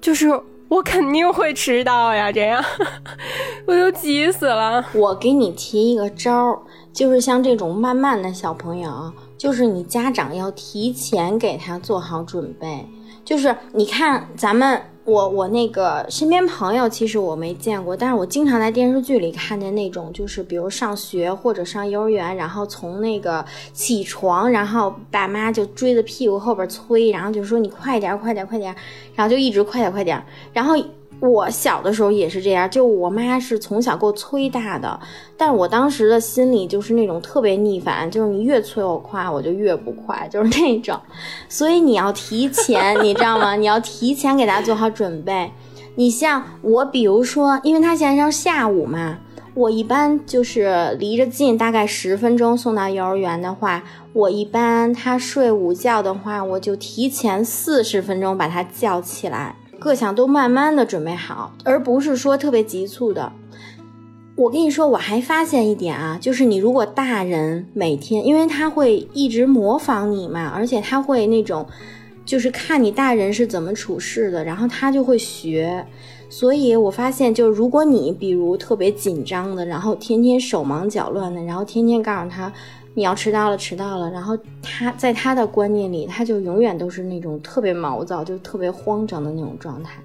[0.00, 0.28] 就是
[0.68, 2.64] 我肯定会迟到呀，这样
[3.68, 4.82] 我都急死了。
[4.94, 6.58] 我给你提一个招儿。
[6.92, 12.86] 就是像这种慢慢的小朋友，就是你家长要提前给他做好准备。
[13.24, 28.74] 就是你看咱们，我我那个身边朋友，其实我没见过，但是我经常在电视剧里看见那种，就是比如上学或者上幼儿园，然后从那个起床，然后爸妈就追着屁股后边催，然后就说你快点快点快点，
[29.14, 30.74] 然后就一直快点快点，然后。
[31.20, 35.00] 我小的时候也是这样，就我妈是从小给我催大的，
[35.36, 40.96] 但我当时的心里就是那种特别逆反，就是你越催我快，我就越不快，就是那种。
[41.48, 43.56] 所以你要提前，你知道吗？
[43.56, 45.50] 你要提前给他做好准备。
[45.96, 49.18] 你像我，比如说，因为他现在上下午嘛，
[49.54, 59.56] 我一般就是离着近，大概十分钟送到幼儿园的话，我一般他睡午觉的话，我就提前四十分钟把他叫起来。
[59.78, 63.32] 各项都慢慢的准备好，而不是说特别急促的。
[64.36, 71.66] 我跟你说，我还发现一点啊，就是你如果大人每天，因为他会一直模仿你嘛，而且他会那种，
[72.24, 75.86] 就是看你大人是怎么处事的，然后他就会学。
[76.28, 82.52] 所以我发现，就如果你比如特别紧张的，然后天天手忙脚乱的，然后天天告诉他。
[82.94, 84.10] 你要迟到了，迟到了。
[84.10, 90.00] 然后他在他的观念里，他就永远都是那种特别毛躁，就特别慌张的那种状态。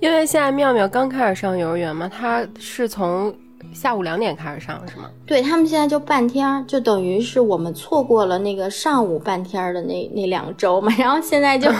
[0.00, 3.34] 因为现在妙妙刚开始上幼儿园嘛，他是从
[3.72, 5.10] 下午两点开始上，是吗？
[5.26, 10.92] 对他们现在就半天，就等于是我们错过了那个上午半天的那那两周嘛。
[10.98, 11.70] 然后现在就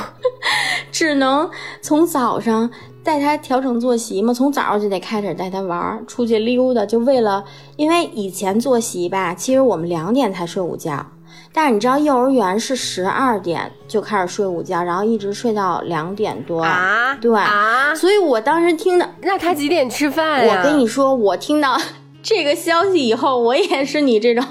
[0.91, 1.49] 只能
[1.81, 2.71] 从早上。
[3.05, 7.45] 带他调整作息嘛，从早上就得开始带他玩，出去溜达，就为了，
[7.77, 11.05] 因为以前作息吧，其实我们两点才睡午觉，
[11.53, 20.63] 但是你知道幼儿园是十二点就开始睡午觉，然后一直睡到两点多啊，对啊，所以我当时听的，那他几点吃饭呀？
[20.63, 21.79] 我跟你说，我听到
[22.23, 24.43] 这个消息以后，我也是你这种，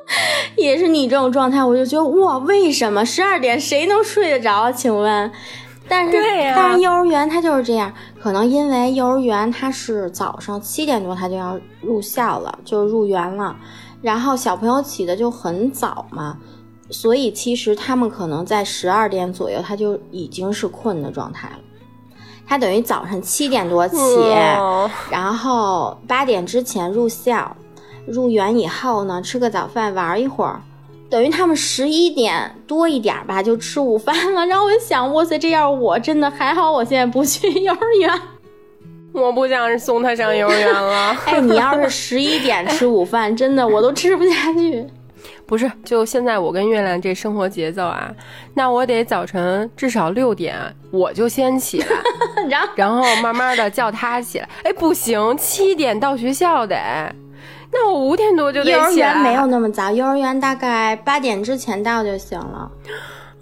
[0.56, 4.70] 也是你这种状态，我就觉得哇，为什么十二点谁能睡得着？
[4.70, 5.32] 请问？
[5.88, 6.12] 但是，
[6.56, 13.54] 但是幼儿园它就是这样，可能因为幼儿园它是早上七点多它就要入校了，就入园了，
[14.00, 16.38] 然后小朋友起的就很早嘛，
[16.90, 21.58] 所以其实他们可能在十二点左右他就已经是困的状态了，
[22.46, 23.96] 他等于早上七点多起，
[25.10, 27.54] 然后八点之前入校，
[28.06, 30.60] 入园以后呢吃个早饭玩一会儿。
[31.14, 34.44] 等于他们十一点多一点吧，就吃午饭了。
[34.46, 38.10] 然后我就想，哇塞，这样我真的还好，我现在不去幼儿园。
[39.12, 41.16] 我不想送他上幼儿园了。
[41.26, 44.84] 哎，你要是十一点吃午饭，真的我都吃不下去。
[45.46, 48.12] 不是，就现在我跟月亮这生活节奏啊，
[48.54, 50.56] 那我得早晨至少六点
[50.90, 51.86] 我就先起来，
[52.50, 54.48] 然后然后慢慢的叫他起来。
[54.64, 56.76] 哎，不行，七点到学校得，
[57.74, 58.92] 那我五点多就得幼儿。
[58.92, 62.70] 园没有那么早，幼儿园大概八点之前到就行了。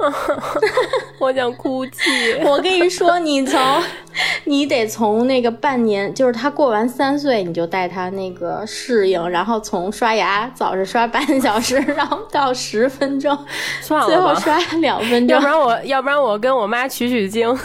[1.18, 2.00] 我想哭泣。
[2.44, 3.60] 我跟你说，你从
[4.44, 13.36] 你得从那个半年，就是他过完三岁，你就带他那个适应，然后从刷牙早上刷半小时，然后到十分钟，
[13.80, 15.46] 算了，最后刷两分钟要不。
[15.46, 17.56] 然我要不然我跟我妈取取经，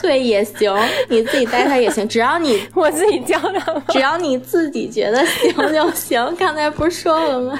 [0.00, 0.74] 对，也行，
[1.08, 3.74] 你自己带他也行， 只要你我自己教他。
[3.88, 6.34] 只要你自己觉得行就行。
[6.38, 7.58] 刚才不是说了吗？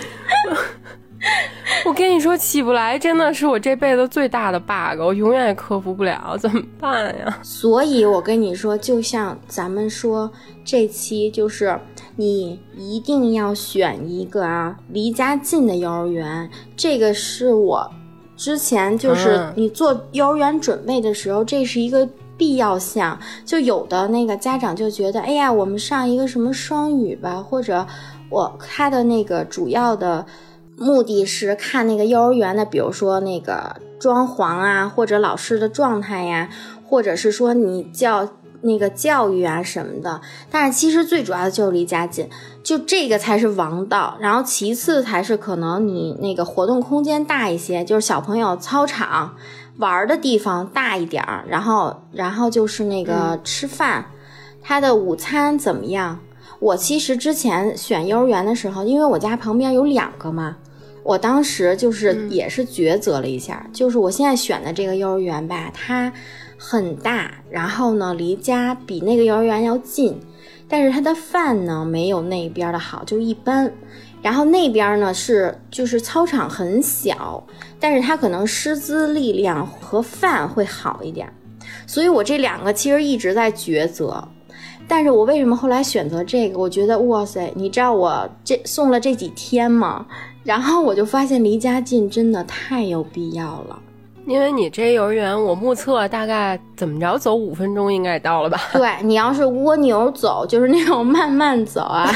[1.87, 7.39] 我跟你说，起不来真的是我这辈子最大的 bug，我永远也克服不了，怎么办呀？
[7.43, 10.31] 所以我跟你说，就像咱们说
[10.65, 11.79] 这期，就是
[12.17, 16.49] 你一定要选一个啊离家近的幼儿园。
[16.77, 17.91] 这个是我
[18.37, 23.19] 之前就是嗯你做幼儿园准备的时候，这是一个必要项。
[23.45, 27.87] 就有的那个家长就觉得，哎呀，我们上一个什么双语吧，或者
[28.31, 30.25] 我他的那个主要的。
[30.77, 36.49] 目的是看那个幼儿园的，比如说那个装潢啊，或者老师的状态呀，
[36.85, 38.29] 或者是说你教
[38.63, 40.21] 那个教育啊什么的。
[40.51, 42.29] 但是其实最主要的就是离家近，
[42.63, 44.17] 就这个才是王道。
[44.21, 49.37] 然后其次才是可能你那个活动空间大一些，就是小朋友操场
[49.79, 51.45] 玩的地方大一点儿。
[51.49, 54.07] 然后，然后就是那个吃饭，
[54.61, 56.19] 他的午餐怎么样？
[56.65, 60.57] 我其实之前选幼儿园的时候，因为我家旁边有两个嘛，
[61.03, 66.11] 我当时就是也是抉择了一下，就是我现在选的这个幼儿园吧，它
[66.57, 70.19] 很大，然后呢离家比那个幼儿园要近，
[70.67, 73.71] 但是它的饭呢没有那边的好，就一般。
[74.23, 77.47] 然后那边呢是就是操场很小，
[77.79, 81.31] 但是它可能师资力量和饭会好一点，
[81.87, 84.27] 所以我这两个其实一直在抉择。
[84.87, 86.59] 但是我为什么后来选择这个？
[86.59, 90.07] 我觉得哇塞，你知道我这送了这几天吗？
[90.45, 93.79] 然后我就发现离家近真的太有必要了。
[94.27, 98.59] 因为你这幼儿园，我目测大概怎么着走五分钟应该也到了吧？
[98.73, 102.11] 对你要是蜗牛走，就是那种慢慢走啊，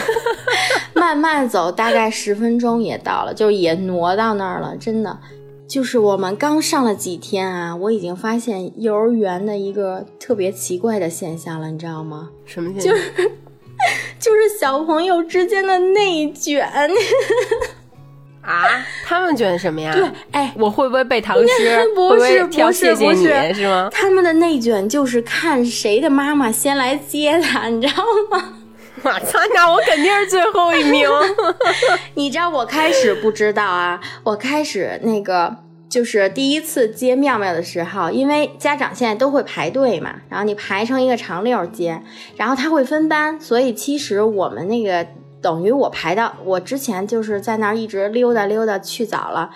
[0.95, 4.75] 慢慢走，大概十分钟也到了，就也挪到那儿了。
[4.79, 5.19] 真的，
[5.69, 12.31] 就是我们刚上了几天啊，我已经发现幼儿园的一个特别奇怪的现象了，你知道吗？
[12.47, 12.97] 什么现象？
[14.19, 16.67] 就是 小朋友之间的内卷。
[18.41, 18.65] 啊？
[19.05, 19.93] 他们卷什么呀？
[19.93, 21.87] 对，哎，我会不会背唐诗？
[21.95, 23.91] 不会不是不是不是是吗？
[23.93, 28.55] 他们的内卷就是看谁的妈妈先来接他，你知道吗？
[29.05, 31.09] 我操，那我肯定是最后一名。
[32.15, 35.57] 你知道我开始不知道啊，我开始那个
[35.89, 42.03] 就是第一次接妙妙的时候，因为家长现在都会排队嘛，然后你排成一个长溜儿接，
[42.37, 45.07] 然后他会分班，所以其实我们那个
[45.41, 49.51] 等于我排到我之前就是在那儿一直溜达溜达去早了。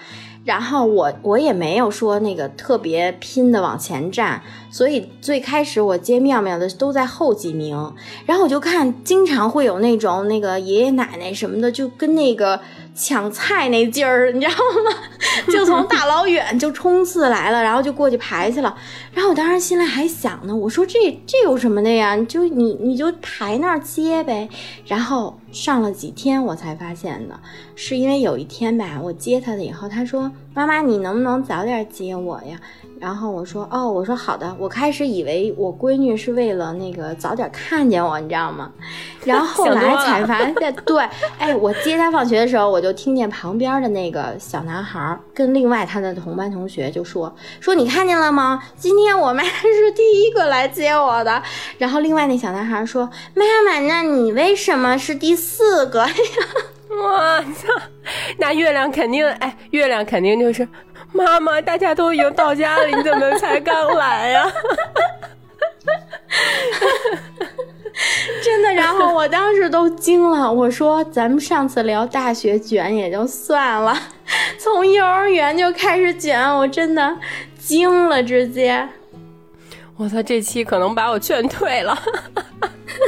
[0.44, 7.94] 然后我我也没有说那个特别拼的往前站，所以最开始我接妙妙的都在后几名，
[8.26, 12.60] 然后我就看经常会有那种那个爷爷奶奶什么的，就跟那个
[12.94, 14.98] 抢菜那劲儿，你知道吗？
[15.52, 18.76] 就从大老远就冲刺来了，然后就过去排去了。
[19.12, 22.16] 然后我当时心里还想呢，我说这这有什么的呀？
[22.28, 24.48] 就你你就排那儿接呗。
[24.86, 27.38] 然后上了几天我才发现的，
[27.76, 32.58] 是因为有一天吧，我接他的以后，他说：“妈妈，你能不能早点接我呀？”
[32.98, 38.70] 然后我说：“哦，我说好的。”我开始以为我闺女是为了那个早点看见我，你知道吗？
[39.24, 41.04] 然后 后来才 发现，对，
[41.36, 48.62] 哎，我接他放学的时候，我就听见旁边的那个小男孩跟另外他的同班同学就说：“说你看见了吗？
[48.76, 51.42] 今天我妈是第一个来接我的。”
[51.78, 56.14] 然后另外那小男孩说：“妈妈，那你为什么是第四个呀？”
[56.92, 57.68] 我操，
[58.38, 60.68] 那月亮肯定，哎，月亮肯定就是
[61.12, 64.52] 妈妈，大家都已经到家了，你怎么才刚来呀？
[68.42, 73.96] 真的，然后我当时都惊了，我说咱们上次聊大学卷也就算了，
[74.58, 77.16] 从幼儿园就开始卷，我真的
[77.58, 78.88] 惊了，直接。
[79.96, 81.96] 我操，这期可能把我劝退了，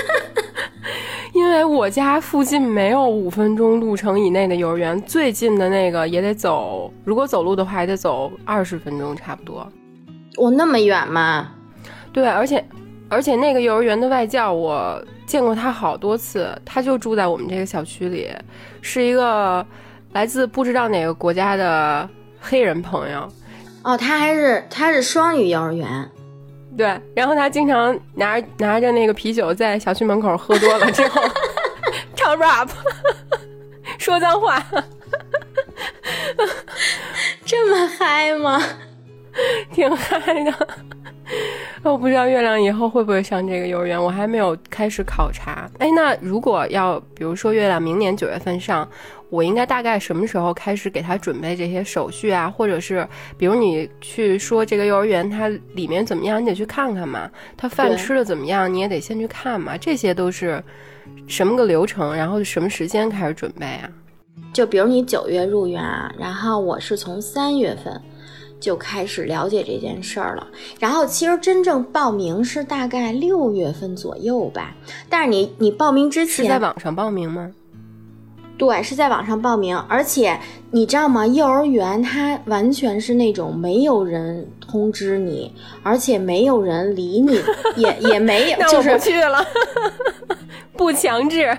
[1.32, 9.66] 因为我家附近没有五分钟路程以内的幼儿园，最近的那个也得走，如果走路的话也得走二十分钟差不多。
[10.36, 11.52] 我那么远吗？
[12.12, 12.64] 对，而且
[13.08, 18.30] 而且那个幼儿园的外教我见过他好多次，他就住在我们这个小区里，
[18.82, 19.66] 是一个
[20.12, 22.08] 来自不知道哪个国家的
[22.40, 23.28] 黑人朋友。
[23.82, 26.08] 哦，他还是他是双语幼儿园，
[26.76, 31.22] 对，然后他经常拿着拿着那个啤酒在小区门口喝多了之后
[32.16, 32.68] 唱 rap，
[33.98, 34.64] 说脏话，
[37.44, 38.60] 这么嗨吗？
[39.72, 40.68] 挺嗨的。
[41.92, 45.70] 我不知道月亮以后会不会上这个幼儿园，我还没有开始考察。
[45.78, 48.88] 哎，那如果要比如说月亮明年九月份上，
[49.28, 52.48] 我应该大概什么时候开始给他准备这些手续啊？
[52.48, 53.06] 或者是
[53.36, 57.30] 比如你去说这个幼儿园它里面怎么样，你得去看看嘛。
[57.54, 59.76] 他饭吃的怎么样，你也得先去看嘛。
[59.76, 60.62] 这些都是
[61.26, 62.16] 什么个流程？
[62.16, 63.90] 然后什么时间开始准备啊？
[64.54, 68.00] 就比如你九月入园啊，然后我是从三月份。
[68.64, 70.46] 就开始了解这件事儿了，
[70.80, 74.74] 然后其实真正报名是大概六月份左右吧。
[75.10, 77.52] 但是你你报名之前是在网上报名吗？
[78.56, 80.40] 对，是在网上报名，而且
[80.70, 81.26] 你知道吗？
[81.26, 85.52] 幼儿园它完全是那种没有人通知你，
[85.82, 87.38] 而且没有人理你，
[87.76, 89.46] 也也没有， 就是不去了，
[90.72, 91.54] 不强制。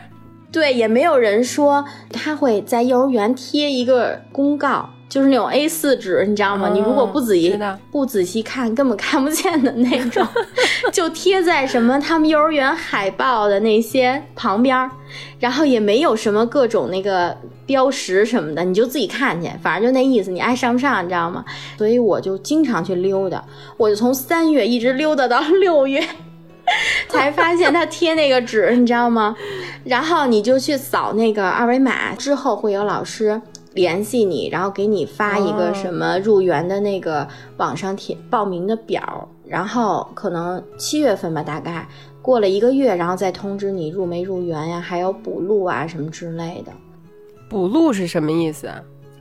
[0.51, 4.89] 对，也没有人说他会在幼儿园贴一个公告。
[5.07, 6.69] 就是那种 A 四纸，你知道吗？
[6.73, 7.57] 你如果不仔细
[7.91, 10.25] 不仔细看，根本看不见的那种，
[10.91, 14.91] 就贴在什么他们幼儿园海报的那些旁边儿，
[15.39, 21.45] 然后也没有什么各种那个标识什么的，你就自己看去，反正就那意思，你爱上不上，你知道吗？
[21.77, 23.41] 所以我就经常去溜达，
[23.77, 26.03] 我就从三月一直溜达到六月，
[27.07, 29.35] 才发现他贴那个纸，你知道吗？
[29.85, 33.39] 然后你就去扫那个二维码，之后会有老师。
[33.75, 41.87] 联系你，然后给你发一个什么入园的那个网上填报名的表，然后可能七月份吧，大概
[42.21, 46.71] 过了一个月，然后再通知你入没入园呀，还有补录啊什么之类的。
[47.47, 48.71] 补录是什么意思？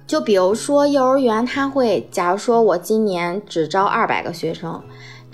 [0.07, 4.81] 就比如说幼儿园，他会，假如说我今年只招二百个学生。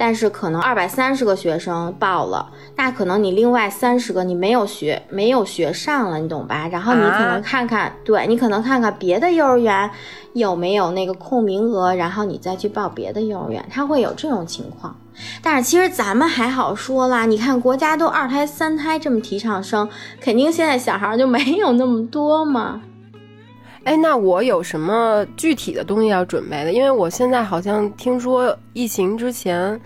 [0.01, 6.67] 但是可能二百三十个学生报了，那可能你另外三十个你没有学没有学上了，你懂吧？
[6.73, 9.91] 然后你可能看看，对你可能看看别的幼儿园
[10.33, 14.97] 有没有那个空名额，然后你再去报别的幼儿园，它会有这种情况。
[15.43, 19.87] 但是其实咱们还好说啦，你看国家都二胎三胎这么提倡生，
[20.19, 22.81] 肯定现在小孩就没有那么多嘛。
[23.85, 26.73] 哎，那我有什么具体的东西要准备的？
[26.73, 29.81] 因为我现在好像听说疫情之前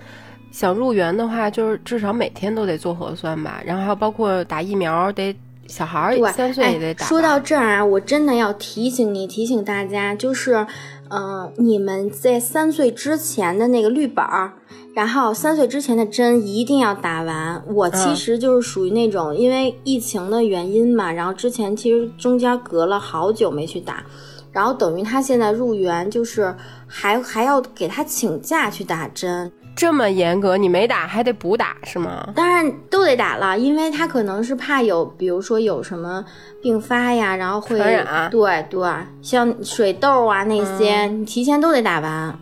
[0.50, 5.34] 想入园的话，就是至少每天都得做核酸吧，然后还有包括打疫苗，得
[5.66, 7.06] 小孩儿三岁也得打。
[7.06, 10.66] 说到这儿啊，我真的要提醒你，提醒大家，就是，
[11.10, 14.52] 嗯，你们在三岁之前的那个绿本儿。
[14.94, 17.62] 然后三岁之前的针一定要打完。
[17.66, 24.04] 我其实就是属于那种，因为疫情的原因嘛，然后之前其实中间隔了好久没去打，
[24.52, 26.54] 然后等于他现在入园就是
[26.86, 32.28] 还还要给他请假去打针，这么严格，你没打还得补打是吗？
[32.36, 36.24] 当然都得打了，因为他可能是怕有，比如说有什么
[36.62, 38.30] 并发呀，然后会传染。
[38.30, 38.88] 对对，
[39.20, 42.38] 像水痘啊那些，你提前都得打完。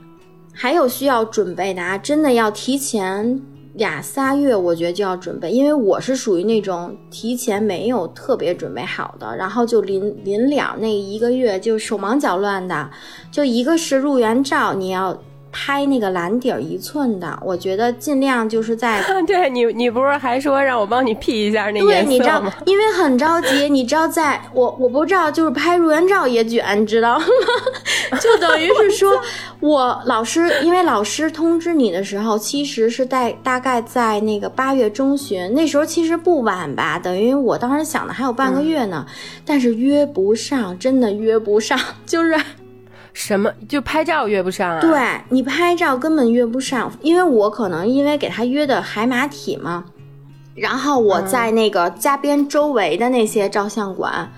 [0.53, 3.41] 还有需要准备的啊，真的要提前
[3.75, 12.91] 俩仨月，我觉得就要准备，因为我是属于那种提前没有特别准备好的，然后就临临了那一个月就手忙脚乱的，
[13.31, 15.19] 就一个是入园照，你要。
[15.53, 27.25] 拍那个蓝底儿一寸的，我觉得尽量就是在 对你，你不是还说让我帮你 P 一下那对，你知道， 因为很着急，你知道，在我我不知道，就是拍入园照也卷，你知道吗？
[28.21, 29.13] 就等于是说，
[29.61, 39.07] 我老师，因为老师通知你的时候，其实是在大概在那个八月中旬，那时候其实不晚吧，等于我当时想的还有半个月呢，
[39.45, 42.35] 但是约不上，真的约不上，就是。
[43.15, 44.81] 什么就拍照约不上啊？
[44.81, 44.99] 对
[45.29, 49.85] 你拍照根本约不上，因为我可能因为给他约的海马体嘛，
[50.55, 54.33] 然后我在那个嘉边周围的那些照相馆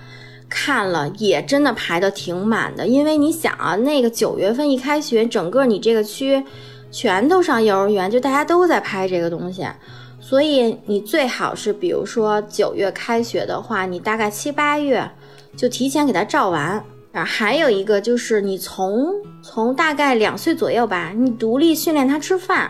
[0.49, 2.85] 看了，也真的排的挺满的。
[2.85, 6.43] 因为你想啊，那个九月份一开学，整个你这个区
[6.91, 9.65] 全都上幼儿园，就大家都在拍这个东西，
[10.19, 15.09] 所以你最好是比如说九月开学的话，你大概七八月
[15.55, 16.83] 就提前给他照完。
[17.15, 22.69] 啊，还有一个就是你从从大概两岁左右吧，你独立训练他吃饭。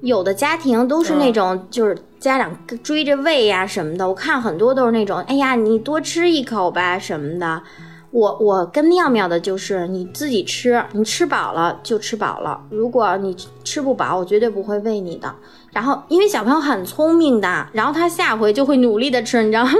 [0.00, 2.50] 有的家庭都是那种，就是家长
[2.82, 4.08] 追着喂呀什么的。
[4.08, 7.62] 我看很多都是那种，哎呀，你多吃一口吧什么的。
[8.10, 12.60] 我我跟妙妙的就是你自己吃，你吃饱了就吃饱了。
[12.70, 15.32] 如果你吃不饱，我绝对不会喂你的。
[15.72, 19.72] 然后因为小朋友很聪明的，然后他下回就会努力的吃，你知道吗？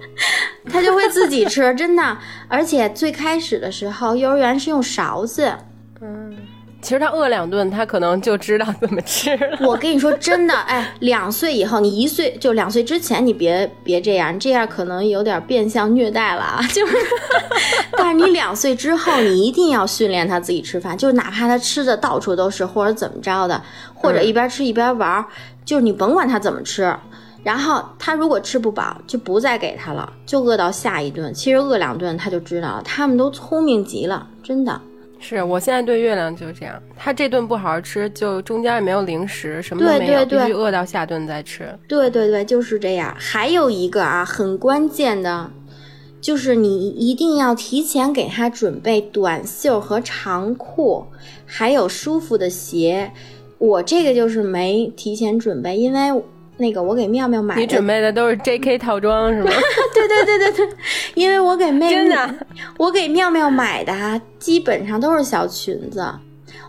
[0.70, 2.18] 他就会自己吃，真的。
[2.48, 5.52] 而且最开始的时候，幼儿园是用勺子。
[6.00, 6.36] 嗯。
[6.80, 9.58] 其实他饿两顿，他可能就知道怎么吃了。
[9.62, 16.62] 我跟你说真的，哎，两岁以后，你一岁就两岁之前，你别别这样，这样可能有点变相虐待了啊。
[16.72, 16.96] 就是，
[17.96, 23.60] 但是你两岁之后，你一定要训练他自己吃饭，就是哪怕他吃的到处都是，或者怎么着的，
[23.92, 25.24] 或者一边吃一边玩，
[25.64, 26.94] 就是你甭管他怎么吃，
[27.42, 31.34] 然后他如果吃不饱，就不再给他了，就饿到下一顿。
[31.34, 34.80] 其实饿两顿他就知道了，他们都聪明极了，真的。
[35.20, 41.76] 是我现在对月亮就是这样，他这顿不好好吃，就中间也没有零食，什么都没有，必须饿到下顿再吃。
[41.88, 43.14] 对对对，就是这样。
[43.18, 45.50] 还有一个啊，很关键的，
[46.20, 51.04] 就是你一定要提前给他准备短袖和长裤，
[51.44, 53.12] 还有舒服的鞋。
[53.58, 56.22] 我这个就是没提前准备，因为。
[56.58, 58.76] 那个我给妙妙买的，你准备的都是 J.K.
[58.76, 59.50] 套装是吗？
[59.94, 60.76] 对对对对对，
[61.14, 62.34] 因为我给妹妹，真的，
[62.76, 66.04] 我给妙妙买的基本上都是小裙子。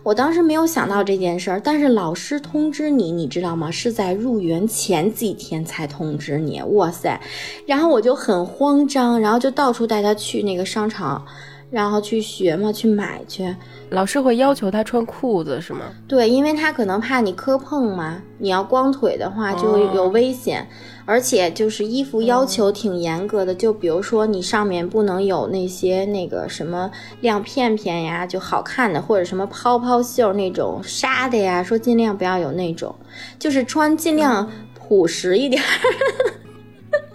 [0.01, 3.69] 我当时没有想到这件事儿，但是老师通知你，你知道吗？
[3.69, 6.61] 是在入园前几天才通知你。
[6.71, 7.19] 哇塞，
[7.65, 11.23] 然后我就很慌张，然后就到处带他去那个商场，
[11.69, 13.55] 然后去学嘛，去买去。
[13.89, 15.81] 老师会要求他穿裤子是吗？
[16.07, 18.21] 对，因为他可能怕你磕碰嘛。
[18.37, 20.65] 你要光腿的话就有危险，
[21.05, 26.89] 而且就是衣服要求挺严格的，就比如说你上面不能有那些那个什么
[27.19, 32.95] 亮片片呀，就好看的，或者什么泡泡袖那种纱的呀，说尽量不要有那种，
[33.37, 35.61] 就是穿尽量朴实一点。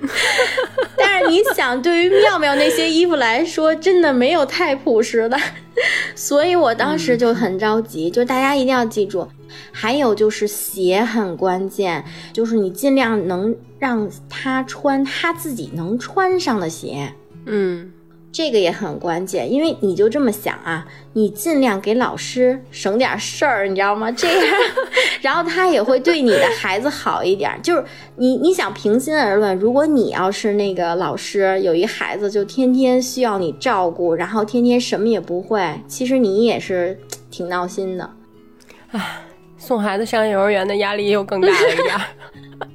[0.96, 5.38] 但是你想，对于妙妙那些衣服来说，真的没有太朴实的，
[6.14, 8.10] 所以我当时就很着急。
[8.10, 9.26] 就大家一定要记住，
[9.72, 17.12] 还有就是鞋很关键，就是你尽量能让他穿他自己能穿上的鞋。
[17.46, 17.92] 嗯。
[18.34, 24.10] 这个也很关键，因为你就这么想啊，你尽量给老师省点事儿，你知道吗？
[24.10, 24.56] 这样，
[25.22, 27.56] 然后他也会对你的孩子好一点。
[27.62, 27.84] 就是
[28.16, 36.98] 你，你想平心而论，如果你要是那个老师，有一孩子就天天需要你照顾，然后天天什么也不会，其实你也是
[37.30, 38.10] 挺闹心的。
[38.90, 39.20] 唉，
[39.56, 41.94] 送孩子上幼儿园的压力又更大了一点。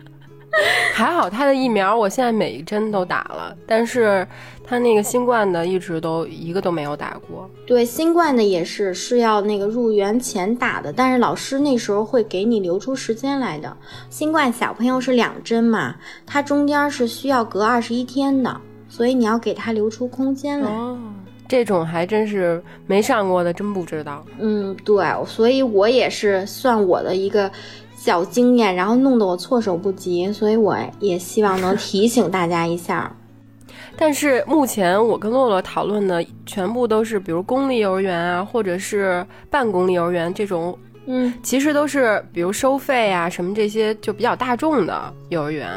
[0.93, 4.27] 还好他的疫苗，我现在每一针都打了，但是
[4.63, 7.49] 他那个新冠的一直都一个都没有打过。
[7.65, 13.75] 对，新冠的也是是要那个入园前打的，但是老师那时候会给你留出时间来的。
[14.09, 15.95] 新冠小朋友是两针嘛，
[16.25, 20.69] 他中间是需要隔二十一天的，所以你要给他留出空间来。
[20.69, 20.97] 哦，
[21.47, 24.25] 这种还真是没上过的，真不知道。
[24.39, 27.49] 嗯，对，所以我也是算我的一个。
[28.01, 33.13] 小经验，然后弄得我措手不及，所以我也希望能提醒大家一下。
[33.97, 40.77] 但是目前我跟洛洛讨论的全部都是，比如公立幼儿园啊，或者是半公立幼儿园这种，
[41.07, 45.67] 嗯，其实都是比如收费啊什么这些就比较大众的幼儿园。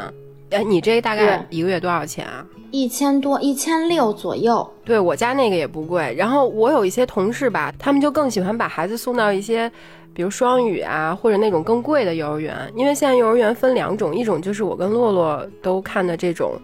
[0.50, 2.46] 哎，你这大概一个月多少钱啊？
[2.70, 4.66] 一千多，一千六左右。
[4.84, 6.14] 对我家那个也不贵。
[6.16, 9.68] 然后我有一些同事吧，他们就更喜欢把孩子送到一些。
[10.14, 16.60] 比如双语啊，或者那种更贵的幼儿园，因为现在幼儿园分两种，一种就是我跟洛洛都看的这种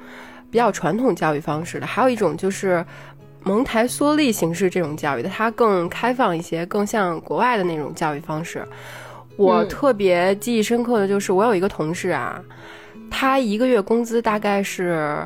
[0.51, 2.85] 比较传统教育方式的，还有一种就是
[3.43, 8.63] 蒙台梭利形式这种教育的，它更开放一些，更像国外的那种教育方式。
[9.37, 12.43] 我特别记忆深刻的就是我有一个同事啊，
[13.11, 15.17] 他一个月工资大概是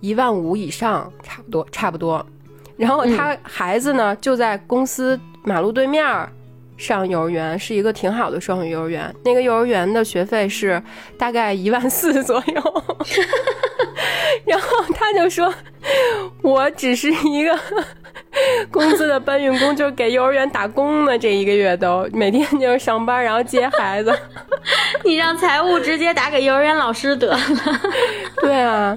[0.00, 2.24] 一万五以上，差不多差不多，
[2.76, 6.04] 然后他孩子呢就在公司马路对面。
[6.76, 10.82] 上幼儿园是一个挺好的双语幼儿园，那个幼儿园的学费是
[11.18, 12.82] 大概一万四左右，
[14.44, 15.52] 然后他就说，
[16.42, 17.58] 我只是一个
[18.70, 24.16] 工资的搬运工，就是给幼儿园打工的，这一个月都每天就是上班，然后接孩子。
[25.04, 27.38] 你让财务直接打给幼儿园老师得了。
[28.42, 28.94] 对啊。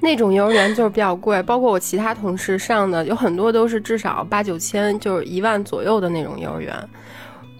[0.00, 6.74] 那种幼儿园就是比较贵，包括我其他同事上的有很多都是至少八九千，就是一万左右的那种幼儿园。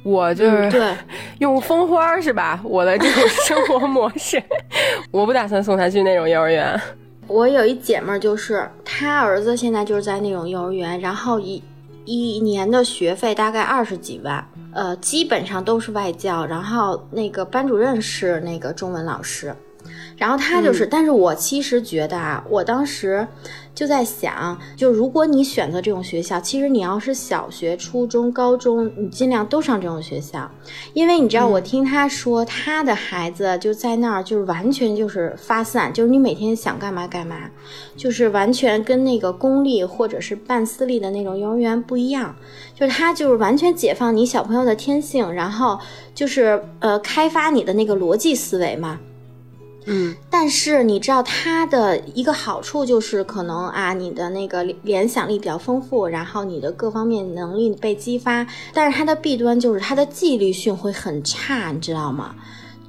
[0.02, 0.94] 我就是对
[1.40, 2.60] 用蜂花是吧？
[2.62, 4.40] 我的这种生活模式，
[5.10, 6.80] 我不打算送他去那种幼儿园。
[7.26, 11.60] 我有一姐们儿，就是她儿子现在就是在那种幼儿园，然后一
[12.04, 19.52] 一年的学费大概二十几万，呃，基本上都是外教，然后那个班主任是那个中文老师。
[20.16, 23.26] 然后他就是，但是我其实觉得啊，我当时。
[23.76, 30.50] 就在想，就如果你选择这种学校，其实你要是小学、初中、高中，你尽量都上这种学校，
[30.94, 37.36] 因为你知道，我听他说，他的孩子就在那儿，就是完全就是发散，就是你每天想干嘛干嘛，
[37.98, 42.34] 就是完全跟那个公立或者是半私立的那种幼儿园不一样，
[42.74, 45.78] 就是他就是完全解放你小朋友的天性，然后
[46.14, 48.98] 就是呃开发你的那个逻辑思维嘛。
[49.88, 58.46] 嗯，但是你知道它的一个好处就是可能啊，你的那个联想力比较丰富，然后你的各方面能力被激发。
[58.74, 62.34] 但是它的弊端就是它的纪律性会很差，你知道吗？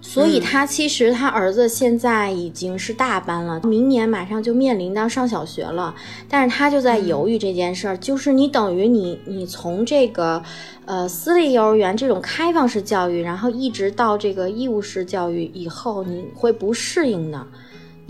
[0.07, 5.93] 所以他其实他儿子现在已经是大班了，明年马上就面临到上小学了，
[6.29, 10.41] 但是他就在犹豫这件事儿，就是你等于你你从这个，
[10.85, 17.45] 呃私立幼儿园这种开放式教育，然后一直到这个义务式教育以后，你会不适应的。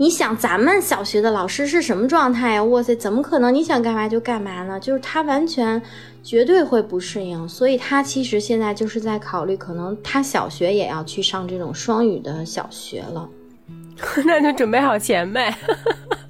[0.00, 2.62] 你想咱们小学的老师是什么状态呀？
[2.62, 4.78] 哇塞，怎么可能你想干嘛就干嘛呢？
[4.78, 5.82] 就是他完全
[6.22, 13.28] 绝对会不适应，所以他其实现在就是在考虑，可能他小学也要去上这种双语的小学了。
[14.24, 15.52] 那就准备好钱呗。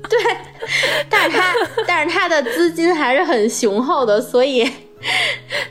[0.08, 0.18] 对，
[1.10, 1.54] 但是他
[1.86, 4.66] 但是他的资金还是很雄厚的，所以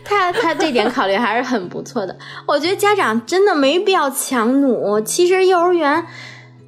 [0.03, 2.15] 他他这点考虑还是很不错的。
[2.45, 6.05] 我觉得家长真的没必要强弩，其实幼儿园。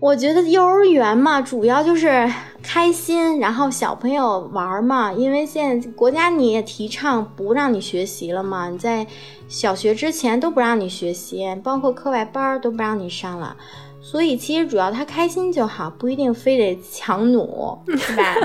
[0.01, 2.31] 我觉得幼儿园嘛，主要就是
[2.63, 5.11] 开心，然后小朋友玩嘛。
[5.11, 9.05] 因为现在国家你也提倡不让你学习了嘛，你在
[9.49, 13.57] 小学之前都不让你学习，包括课外班都不让你上了。
[14.11, 18.35] 所以其实主要他开心就好，不一定非得强弩，是吧？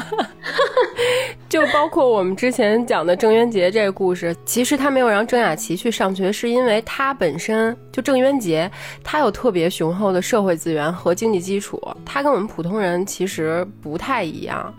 [1.48, 8.70] 就包括我们之前讲的郑渊洁这个故事，其实他没有让郑雅琪去上学，是因为他本身就郑渊洁，
[9.02, 14.70] 他有特别雄厚的社会资源和经济基础，他跟我们普通人其实不太一样。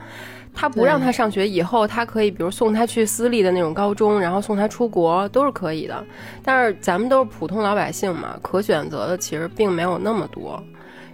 [0.54, 6.06] 他不让他上学以后，他可以比如送他去私立的那种高中，然后送他出国都是可以的。
[6.44, 10.64] 但是咱们都是普通老百姓嘛，可选择的其实并没有那么多。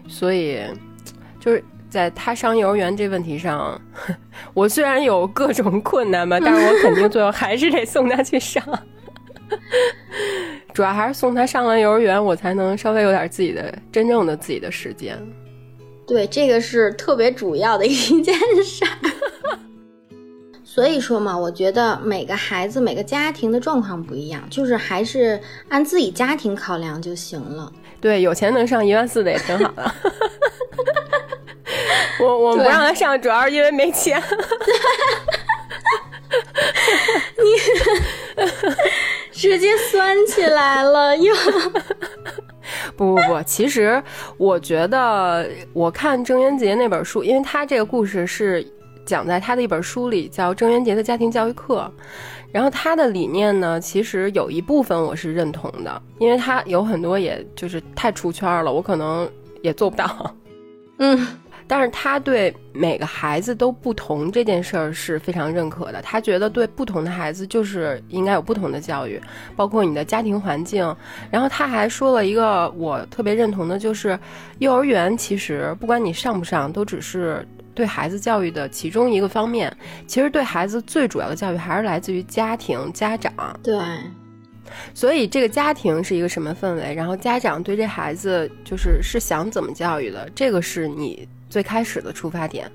[0.07, 0.59] 所以，
[1.39, 3.79] 就是在他上幼儿园这问题上，
[4.53, 8.63] 我虽然有各种困难吧，但是我肯定最后还是得送他去上。
[10.73, 15.17] 主要还是送他上了幼儿园，我才能稍微有点自己的真正的自己的时间。
[16.07, 18.33] 对，这个是特别主要的一件
[18.63, 18.85] 事。
[20.63, 25.37] 所以说嘛，我觉得每个孩子、每个家庭的状况不一样，就是还是
[25.67, 27.69] 按自己家庭考量就行了。
[28.01, 29.89] 对，有钱能上一万四的也挺好的。
[32.19, 34.21] 我我不让他上，主要是因为没钱。
[37.37, 37.45] 你
[39.31, 41.33] 直接酸起来了又。
[42.97, 44.01] 不不不，其实
[44.37, 48.65] 我觉得，我看郑渊洁那本书，因为他这个故事是。
[49.03, 51.91] 讲在他的一本书里，叫《郑渊洁的家庭教育课》，
[52.51, 59.29] 然后他的理念呢，其实有一部分我是认同的，因为他有很多也就是太出圈了，我可能
[59.61, 60.35] 也做不到。
[60.97, 61.27] 嗯，
[61.65, 69.19] 但是他对每个孩子都不同这件事儿是非常认可的，他觉得对不同的孩子就是应该有不同的教育，
[69.55, 70.95] 包括你的家庭环境。
[71.29, 74.19] 然后他还说了一个我特别认同的，就是
[74.59, 77.47] 幼儿园其实不管你上不上，都只是。
[77.73, 79.75] 对孩子教育的其中一个方面，
[80.07, 83.33] 其实对孩子最主要的教育还是来自于家庭、家长。
[83.63, 83.79] 对，
[84.93, 92.71] 所以这个家庭是一个什么氛围，然后家长对这孩子就是是想怎么教育的，这个是你最开始的出发点。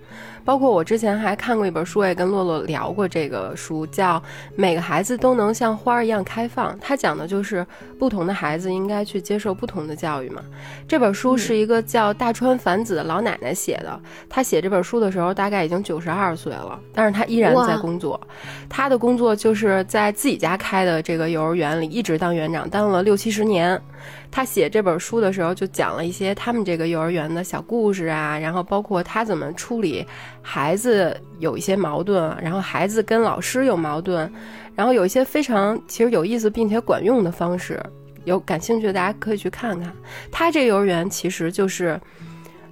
[0.47, 4.17] 包括我之前还看过一本书，也跟洛洛聊过这个书，叫
[4.55, 6.73] 《每个孩子都能像花儿一样开放》。
[6.81, 7.67] 它讲的就是
[7.99, 10.41] 不同的孩子应该去接受不同的教育嘛。
[10.87, 14.01] 这本书是一个叫大川繁子的老奶奶写的。
[14.29, 18.21] 她写这本书的时候大概已经九十二岁了，但是她依然在工作。
[18.69, 23.83] 她的工作就是在自己家开的这个幼儿园里一直当园长，当了六七十年。
[24.31, 30.07] 他写这本书的时候，就讲了一些他们这个幼儿园的小故事啊，然后包括他怎么处理
[30.49, 34.33] 孩子有一些矛盾，然后孩子跟老师有矛盾，
[34.77, 37.83] 然后有一些非常其实有意思并且管用的方式。
[38.25, 39.93] 有感兴趣的大家可以去看看。
[40.31, 42.01] 他这幼儿园其实就是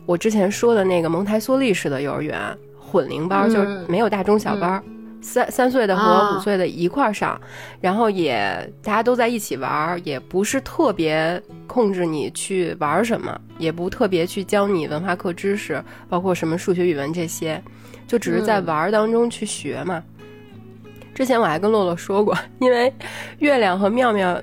[0.06, 2.38] 我之前说的那个蒙台梭利式的幼儿园，
[2.78, 4.80] 混龄班，就是没有大中小班。
[5.24, 7.40] 三三岁的和五岁的一块儿上，
[7.80, 17.60] 然后也大家都在一起玩儿，也不是特别控制你去玩什么，也不特别去教你文化课知识，包括什么数学、语文这些，
[18.06, 20.02] 就只是在玩儿当中去学嘛。
[21.14, 22.92] 之前我还跟洛洛说过， 因为
[23.38, 24.38] 月亮和妙妙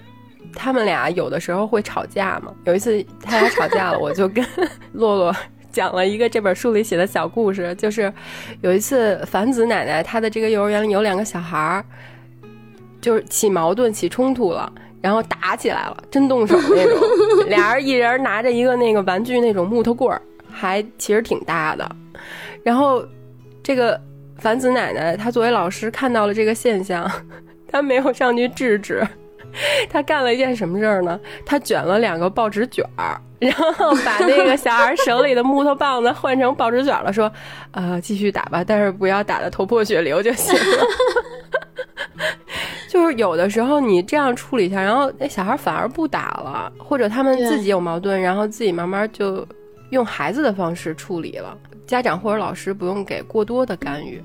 [0.56, 2.52] 他们俩有的时候会吵架嘛。
[2.66, 4.44] 有一次他俩吵架了，我就跟
[4.94, 5.36] 洛洛。
[5.72, 8.12] 讲了一个这本书里写的小故事，就是
[8.62, 11.86] 有一次樊子奶奶她的这个幼儿园里有两个小孩儿，
[13.00, 17.00] 就是起矛盾、起冲突了，然后打起来了，真动手那种。
[17.48, 21.90] 俩人一人拿着一个那个玩具那种木头棍儿，还其实挺大的。
[22.64, 23.04] 然后
[23.64, 24.00] 这个
[24.38, 27.10] 樊子奶奶她作为老师看到了这个现象，
[27.68, 29.06] 她没有上去制止。
[29.90, 31.20] 她干了一件什么事儿呢？
[31.46, 37.32] 她卷了两个报纸卷儿，然后把那个小孩手里的木头棒子换成报纸卷了，说
[37.72, 40.86] ：“呃，继续打吧，但是不要打的头破血流就行了。
[42.88, 49.44] ”就是有的时候你这样处理一下，然后那小孩反而不打了，或者他们自己有矛盾，然后自己慢慢就
[49.90, 51.58] 用孩子的方式处理了。
[51.88, 54.22] 家长或者老师不用给过多的干预。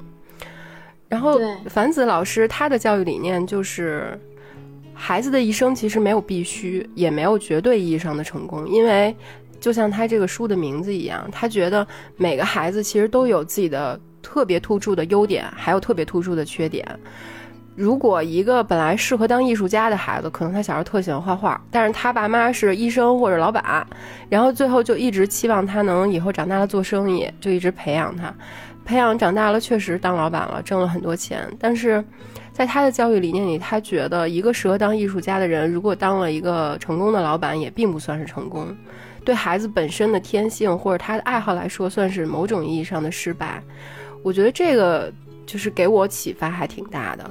[1.09, 1.41] 然后
[1.71, 4.21] 樊子老师他的教育理念就是。
[4.99, 9.15] 孩子的一生其实没有必须，也没有绝对意义上的成功，因为
[9.61, 11.87] 就像他这个书的名字一样，他觉得
[12.17, 16.85] 每个孩子其实都有自己的特别突出的优点，还有特别突出的缺点。
[17.75, 23.87] 如果一个本来适合当艺术家的孩子，可能他小时候特喜欢画画，但是他爸妈是医生或者老板，
[24.31, 28.35] 然后最后就一直期望他能以后长大了做生意，就一直培养他，
[28.85, 32.03] 培养长大了确实当老板了，挣了很多钱，但是。
[32.57, 38.75] 在他的教育理念里，他觉得一个适合当艺术家的人，如果当了一个成功的老板，也并不算是成功。
[39.27, 43.63] 对孩子本身的天性或者他的爱好来说，算是某种意义上的失败。
[44.23, 45.13] 我觉得这个
[45.45, 47.31] 就是给我启发还挺大的。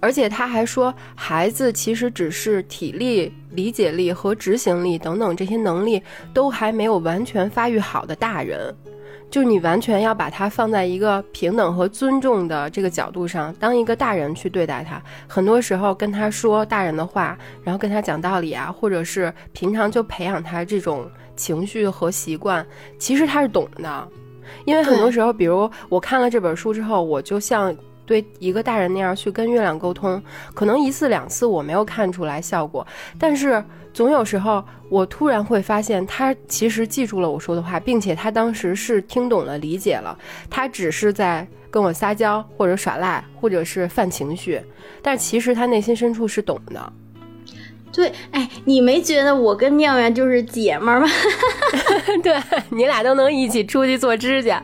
[0.00, 6.02] 而且他还说，孩子其实只是体力、理解力和执行力等等这些能力
[6.34, 8.74] 都还没有完全发育好的大人。
[9.30, 15.00] 就是你完全要把它放在一个平等和尊重的这个角度上，当一个大人去对待他。
[15.28, 22.66] 很多时候跟他说大人的话，然后跟他讲道理啊，或者是平常就培养他这种情绪和习惯，
[22.98, 24.08] 其实他是懂的。
[24.64, 27.72] 因为很多时候，比如我看了这本书之后，我就像
[28.10, 30.20] 对一个大人那样去跟月亮沟通，
[30.52, 32.84] 可能一次两次我没有看出来效果，
[33.16, 33.62] 但是。
[33.92, 40.16] 总有时候，我突然会发现，他其实记住了我说的话，并且他当时是听懂了、理解了。
[40.48, 44.62] 他只是在跟我撒娇，或者耍赖，或者是犯情绪，
[45.02, 46.92] 但其实他内心深处是懂的。
[47.92, 51.08] 对，哎，你没觉得我跟妙妙就是姐们儿吗？
[52.22, 52.36] 对
[52.70, 54.62] 你俩都能一起出去做指甲。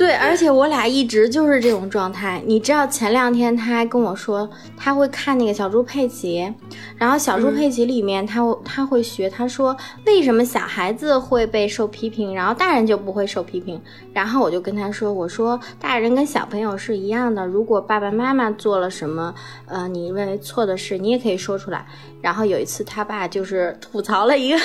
[0.00, 2.42] 对，而且我俩一直就是这种状态。
[2.46, 6.50] 你知道前两天他还跟我说他会看那个小猪佩奇，
[6.96, 9.76] 然后小猪佩奇里面他他会学，他说
[10.06, 13.78] 为什么小孩子会被受批评，然后大人就不会受批评。
[14.14, 19.34] 然后我就跟他说，我说大人跟小朋友是一样的，如果爸爸妈妈做了什么
[19.66, 21.84] 呃你认为错的事，你也可以说出来。
[22.22, 24.58] 然后有一次他爸就是吐槽了一个，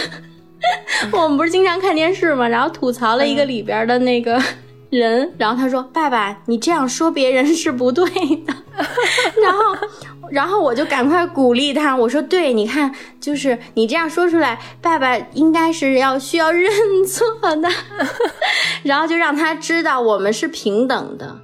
[1.12, 2.48] 我们不是经常看电视嘛？
[2.48, 4.42] 然后吐槽了一个里边的那个。
[4.90, 8.54] 人，然后他说：“爸爸，你这样说别人是不对的。”
[9.42, 9.88] 然后，
[10.30, 16.70] 然后我就赶快鼓励他，我说：“对，你看，就是你这样说出来，爸爸应该是要需要认
[17.06, 17.26] 错
[17.56, 17.70] 的。
[18.84, 21.40] ”然后就让他知道我们是平等的。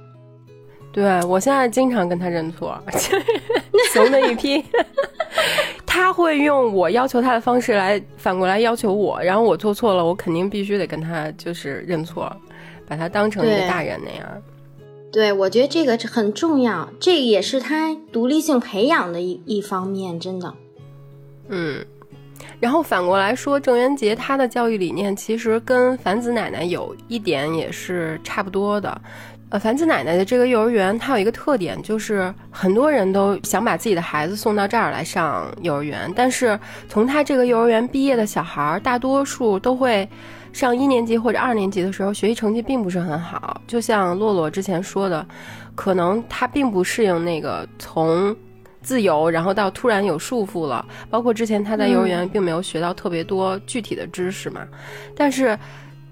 [0.92, 2.78] 对我现在经常跟他认错，
[3.92, 4.64] 怂的一批。
[5.86, 12.34] 他会用我要求他的方式来反过来要求我，然后我做错了，我肯定必须得跟他就是认错。
[12.86, 14.28] 把他当成一个大人那样，
[15.12, 20.52] 对我觉得这个很重要，这也是他独立性培养的一一方面，真的。
[21.48, 21.84] 嗯，
[22.58, 29.00] 然后反过来说，郑渊洁他的教育理念其实跟樊子奶奶有一点也是差不多的。
[29.50, 36.58] 呃，樊子奶奶的这个幼儿园，它有一个特点，就是很多人都想把自己的孩子送到这儿来上幼儿园，但是
[36.88, 40.08] 从他这个幼儿园毕业的小孩，大多数都会。
[40.52, 43.60] 上一年级或者二年级的时候，学习成绩并不是很好。
[43.66, 45.26] 就像洛洛之前说的，
[45.74, 48.34] 可能他并不适应那个从
[48.82, 50.84] 自由，然后到突然有束缚了。
[51.08, 54.66] 包括之前他在幼儿园并没有学到特别多具体的知识嘛。
[55.16, 55.58] 但是，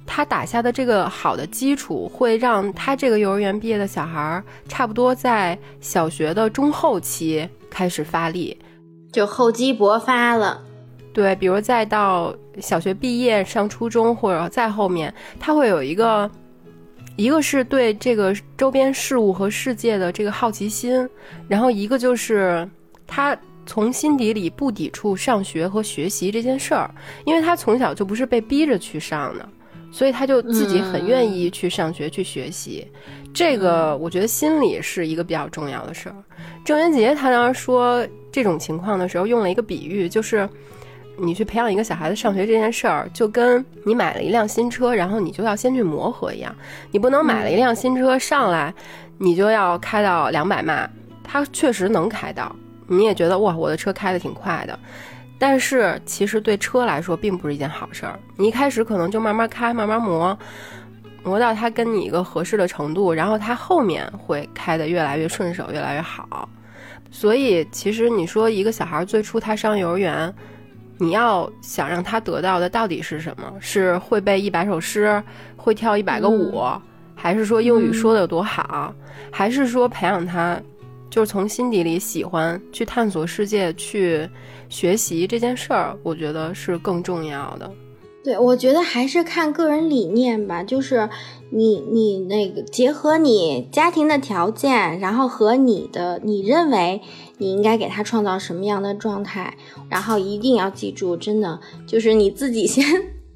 [0.06, 8.56] 他打下的这个好的基础，会让他这个幼儿园毕业的小孩，差不多在小学的中后期开始发力，
[9.12, 10.64] 就厚积薄发了。
[11.20, 16.30] 对，比如再到小学毕业上初中，或者再后面，他会有一个，
[17.14, 21.06] 一个是对这个周边事物和世界的这个好奇心，
[21.46, 22.66] 然后一个就是
[23.06, 26.90] 他从心底里不抵触上学和学习这件事儿，
[27.26, 29.46] 因为他从小就不是被逼着去上的，
[29.92, 32.88] 所以他就自己很愿意去上学去学习。
[33.34, 36.16] 这个我觉得心理是一个比较重要的事儿。
[36.64, 40.48] 郑渊洁他当时说这种情况的时候，用了一个比喻，就是。
[41.20, 46.54] 你去培养一个小孩子上学这件事儿，就跟你买了一辆新车，然后你就要先去磨合一样。
[46.90, 48.72] 你不能买了一辆新车上来，
[49.18, 50.88] 你就要开到两百迈，
[51.22, 52.54] 它确实能开到，
[52.86, 54.78] 你也觉得哇，我的车开的挺快的。
[55.38, 58.18] 但是其实对车来说并不是一件好事儿。
[58.36, 60.38] 你一开始可能就慢慢开，慢慢磨，
[61.22, 66.48] 磨到它跟你一个合适的程度，然后它后面会开得越来越顺手，越来越好。
[67.10, 70.32] 所以其实你说一个小孩最初他上幼儿园，
[71.00, 73.50] 你要想让他得到的到底是什么？
[73.58, 75.20] 是会背一百首诗，
[75.56, 76.62] 会跳一百个舞，
[77.14, 78.94] 还是说英语说的有多好？
[79.30, 80.60] 还是说培养他？
[81.08, 84.28] 就是从心底里喜欢去探索世界、去
[84.68, 87.68] 学习这件事儿，我觉得是更重要的。
[88.22, 90.62] 对，我觉得还是看个人理念吧。
[90.62, 91.08] 就是
[91.48, 97.00] 你你那个结合你家庭的条件，然后和你的你认为
[97.40, 99.52] 你应该给他创造什么样的状态，
[99.88, 102.84] 然后一定要记住，真的就是你自己先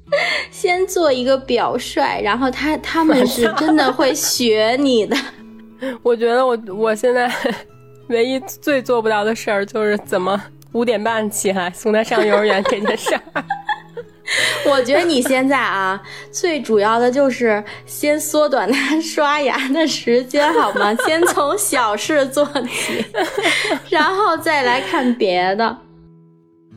[0.51, 5.17] 先做一个表率，然后他他们是真的会学你的。
[6.03, 7.29] 我觉得我我现在
[8.07, 10.39] 唯一最做不到的事儿就是怎么
[10.73, 13.43] 五点半起来送他上幼儿园这件事儿。
[14.71, 16.01] 我觉得你现在啊，
[16.31, 20.93] 最主要的就是先缩短他刷牙的时间，好吗？
[21.05, 23.05] 先从小事做起，
[23.89, 25.77] 然后再来看别的。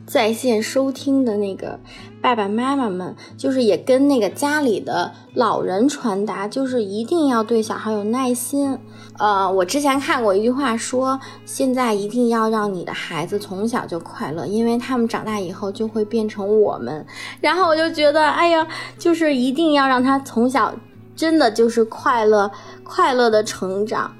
[0.07, 1.79] 在线收听的那个
[2.21, 8.77] 爸爸妈妈们，就是也跟那个家里的老人传达，就是一定要对小孩有耐心。
[9.17, 17.05] 呃，我之前看过一句话说，现在一定要让你的孩子从小就快乐，因为他们长大以后就会变成我们。
[17.39, 18.67] 然后我就觉得，哎呀，
[18.97, 20.73] 就是一定要让他从小
[21.15, 22.51] 真的就是快乐，
[22.83, 24.11] 快乐的成长。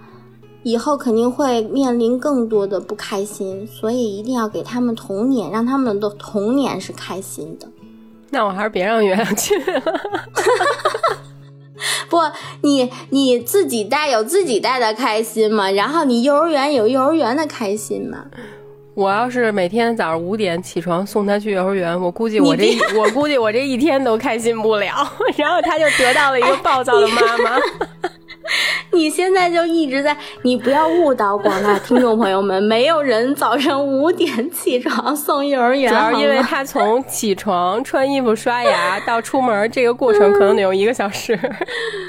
[0.64, 7.68] 以后肯定会面临更多的不开心，所以一定要给他们童年，让他们的童年是开心的。
[8.32, 9.82] 那我还是别让月亮去了。
[12.10, 12.18] 不，
[12.62, 18.26] 你你自己带有自己带的开心嘛，然后你幼儿园有幼儿园的开心嘛。
[18.96, 24.94] 我要是每天早上五点起床送他去幼儿园，我估计我这我估计我这一天都开心不了。
[25.38, 27.58] 然后他就得到了一个暴躁的妈妈。
[28.92, 41.38] 你现在就一直在，你不要误导广大听众朋友们，没有人早上五点起床送幼儿园，主要因为他从起床、穿衣服、刷牙到出门这个过程可能得用一个小时，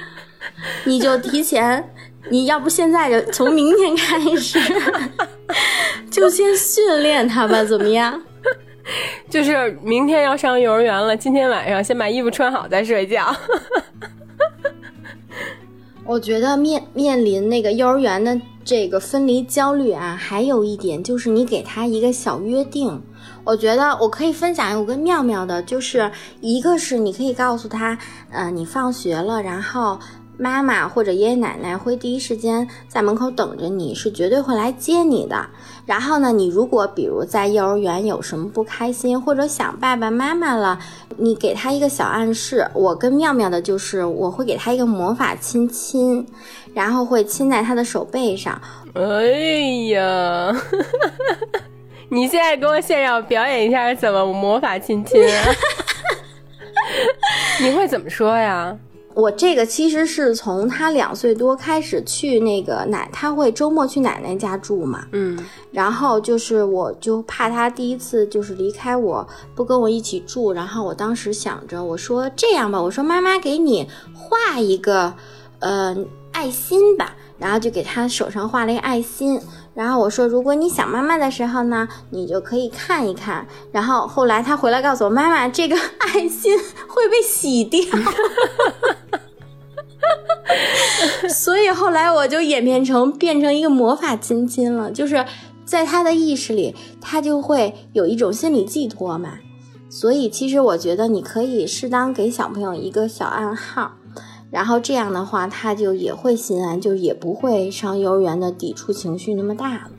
[0.85, 1.93] 你就提前，
[2.31, 4.59] 你要不现在就从明天开始，
[6.11, 8.21] 就先训练他吧，怎么样？
[9.29, 13.35] 就是明天要上幼儿园了，今天晚上先把衣服穿好再睡觉。
[16.11, 23.01] 我觉得面面临那个幼儿园的这个分离焦虑啊，还有一点就是你给他一个小约定。
[23.45, 27.97] 我觉得我可以分享我跟妙妙的，就是一个是你可以告诉他，
[28.33, 30.01] 呃，你放学了，然后。
[30.43, 35.47] 妈妈或者爷爷奶奶会第一时间在门口等着你，是绝对会来接你的。
[35.91, 40.79] 然后呢，你如果比如在幼儿园有什么不开心，或者想爸爸妈妈了，
[41.17, 42.65] 你给他一个小暗示。
[42.75, 46.25] 我跟妙妙的就是，我会给他一个魔法亲亲，
[46.73, 48.63] 然后会亲在他的手背上。
[48.95, 49.03] 哎
[49.91, 50.55] 呀，
[52.09, 55.45] 你现在给我现场表演一下怎么魔法亲亲啊？
[57.61, 58.79] 你会怎么说呀？
[59.15, 65.37] 我这个其实是从他两岁多开始去那个奶，他会周末去奶奶家住嘛，嗯，
[65.73, 75.13] 然后就是我就怕他第一次就是离开我不跟我一起住，然后我当时想着我说这样吧，我说妈妈给你画一个
[75.59, 75.97] 呃
[76.33, 79.41] 爱心吧，然后就给他手上画了一个爱心，
[79.75, 86.59] 然后我说如果你想妈妈的时候呢，你就可以看一看，然后后来他回来告诉我妈妈这个爱心
[86.89, 87.81] 会被洗掉。
[91.29, 95.25] 所以后来我就演变成变成一个魔法亲亲了，就是
[95.65, 99.35] 在他的意识里，他就会有一种心理寄托嘛。
[99.89, 103.93] 所以其实我觉得你可以适当给小朋友一个小暗号，
[104.51, 109.91] 然后这样的话他就也会心安，就也不会上幼儿园的抵触情绪那么大了。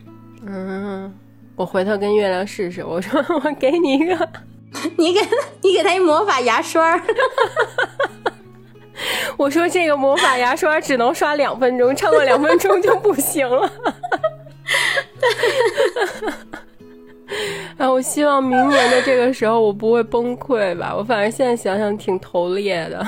[0.46, 1.14] 嗯，
[1.56, 4.30] 我回头跟月亮试试，我说 我给你一个，
[4.98, 5.20] 你给
[5.62, 7.00] 你给他一魔法牙刷。
[9.38, 13.72] 我说这个魔法牙刷只能刷两分钟，超过两分钟就不行了。
[17.78, 20.94] 啊，我希望明年的这个时候我不会崩溃吧？
[20.96, 23.08] 我反正现在想想挺头裂的。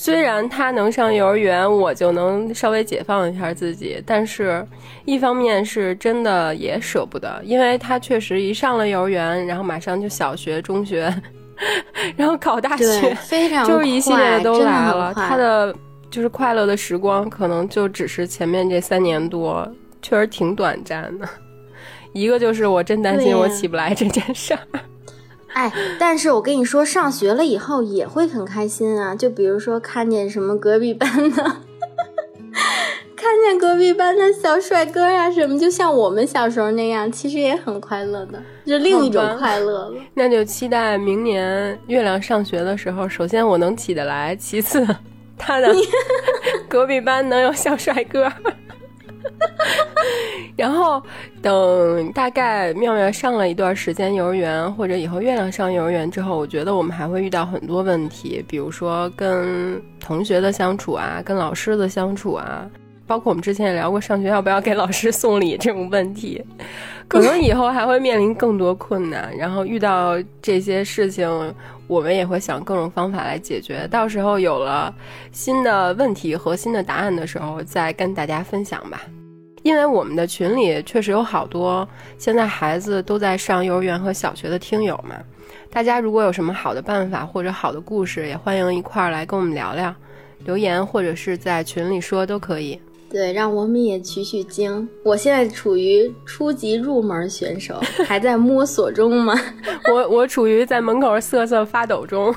[0.00, 4.64] 虽然他能上幼儿园，我就能稍微解放一下自己，但是
[5.04, 11.12] 一方面是真的也舍不得，因为他确实一上了幼儿园，然后马上就小学、中学，
[12.16, 15.12] 然后考大学，非常 就是一系列的都来了。
[15.12, 15.74] 他的
[16.08, 19.68] 就是快乐的时光，可能就只是前面这三年多，
[20.00, 21.28] 确实挺短暂的。
[22.12, 24.60] 一个就是我真担心我起不来这件事儿。
[25.54, 29.14] 哎，但是我跟你说，上学了以后也会很开心啊！
[29.14, 31.42] 就比如说看见什么隔壁班的，
[33.16, 39.94] 看见隔壁班的小帅哥呀什么，就像我们小时候那样，其实也很快乐的，就另一种快乐了。
[40.14, 44.86] 那就期待明年月亮上学的时候，首先我能起得来，其次
[45.36, 45.74] 他的
[46.68, 48.30] 隔壁班能有小帅哥。
[50.58, 51.00] 然后
[51.40, 62.68] 等大概妙妙上了一段时间幼儿园，或者以后月亮上幼儿园之后，我觉得我们还会遇到很多问题，比如说跟同学的相处啊，跟老师的相处啊，
[63.06, 66.44] 包括我们之前也聊过上学要不要给老师送礼这种问题，
[67.06, 69.32] 可能以后还会面临更多困难。
[69.36, 71.54] 然后遇到这些事情，
[71.86, 73.86] 我们也会想各种方法来解决。
[73.88, 74.92] 到时候有了
[75.30, 79.00] 新的问题和新的答案的时候，再跟大家分享吧。
[79.68, 85.16] 因为我们的群里确实有好多现在孩子都在上幼儿园和小学的听友嘛，
[85.70, 89.94] 大家如果有什么好的办法或者好的故事，也欢迎一块儿来跟我们聊聊，
[90.46, 92.80] 留言或者是在群里说都可以。
[93.10, 94.88] 对，让我们也取取经。
[95.04, 99.38] 我现在处于初级入门选手，还在摸索中吗？
[99.92, 102.34] 我我处于在门口瑟瑟发抖中。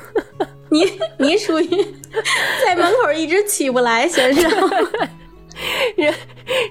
[0.69, 0.83] 你
[1.17, 1.67] 你属于
[2.65, 4.49] 在门口一直起不来选手。
[5.95, 6.13] 人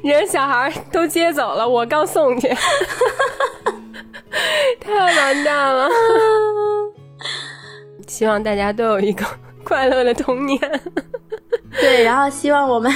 [0.03, 2.49] 人小孩都接走了，我刚送去，
[4.81, 5.89] 太完蛋了。
[8.07, 9.25] 希望大家都有一个
[9.63, 10.59] 快乐的童年。
[11.81, 12.93] 对，然后希望我们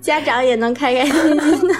[0.00, 1.74] 家长也能开开心心的。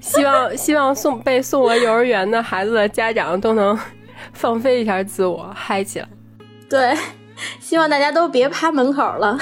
[0.00, 3.78] 希望希望送被送了幼儿园的孩子的家长都能
[4.32, 6.08] 放飞一下自我，嗨起来。
[6.68, 6.94] 对，
[7.58, 9.38] 希望大家都别趴门口了。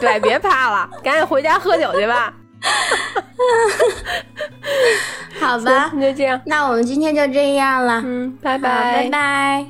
[0.00, 2.32] 对，别趴了，赶紧回家喝酒去吧。
[5.40, 6.40] 好吧，那就这样。
[6.46, 8.02] 那我们今天就这样了。
[8.04, 9.64] 嗯，拜拜，拜拜。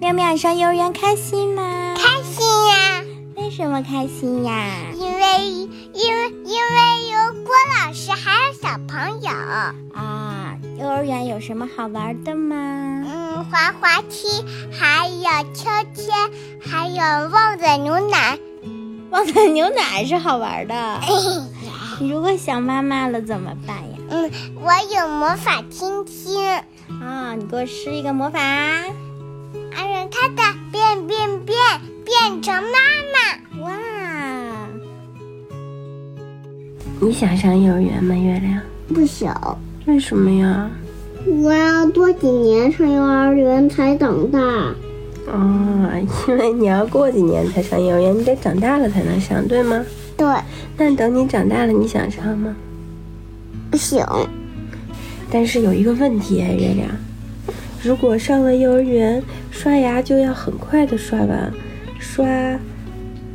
[0.00, 1.94] 妙妙上幼儿园开心吗？
[1.96, 3.02] 开心呀！
[3.36, 4.70] 为什么开心呀？
[4.94, 5.18] 因为
[5.92, 9.74] 因为因为有郭老师，还有小朋友啊。
[10.78, 12.54] 幼儿园有什么好玩的吗？
[13.06, 16.14] 嗯，滑滑梯，还有秋千，
[16.60, 17.00] 还有
[17.30, 18.38] 旺仔牛奶。
[19.10, 21.00] 旺仔牛奶是好玩的。
[22.00, 23.98] 如果想妈妈了怎么办呀？
[24.10, 26.46] 嗯，我有魔法亲亲。
[27.02, 28.38] 啊，你给我施一个魔法。
[28.40, 28.86] 啊，
[29.74, 31.56] 让他的变变变
[32.04, 32.78] 变成妈
[33.12, 33.62] 妈。
[33.64, 33.78] 哇！
[37.00, 38.60] 你想上幼儿园吗，月亮？
[38.88, 39.58] 不想。
[39.86, 40.70] 为什么呀？
[41.26, 44.38] 我要多几年上幼儿园才长大。
[45.26, 45.90] 哦，
[46.28, 49.84] 因为你要过几年才上幼儿园，你得长大了才能上，对吗？
[50.16, 50.26] 对。
[50.78, 52.54] 那等你长大了，你想上吗？
[53.70, 54.04] 不行。
[55.30, 56.88] 但是有一个问题哎，月亮，
[57.82, 61.52] 如果上了幼儿园，刷牙就要很快的刷完，
[61.98, 62.24] 刷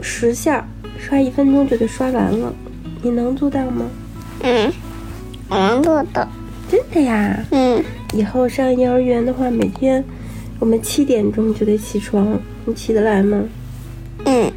[0.02, 0.66] 十下，
[0.98, 2.54] 刷一分钟就得刷完了，
[3.02, 3.86] 你能做到吗？
[4.44, 4.72] 嗯，
[5.50, 6.28] 能做到。
[6.70, 7.38] 真的呀？
[7.52, 7.84] 嗯。
[8.14, 10.04] 以后上幼儿园的话，每天。
[10.62, 13.44] 我们七点钟就得起床，你起得来吗？
[14.26, 14.52] 嗯。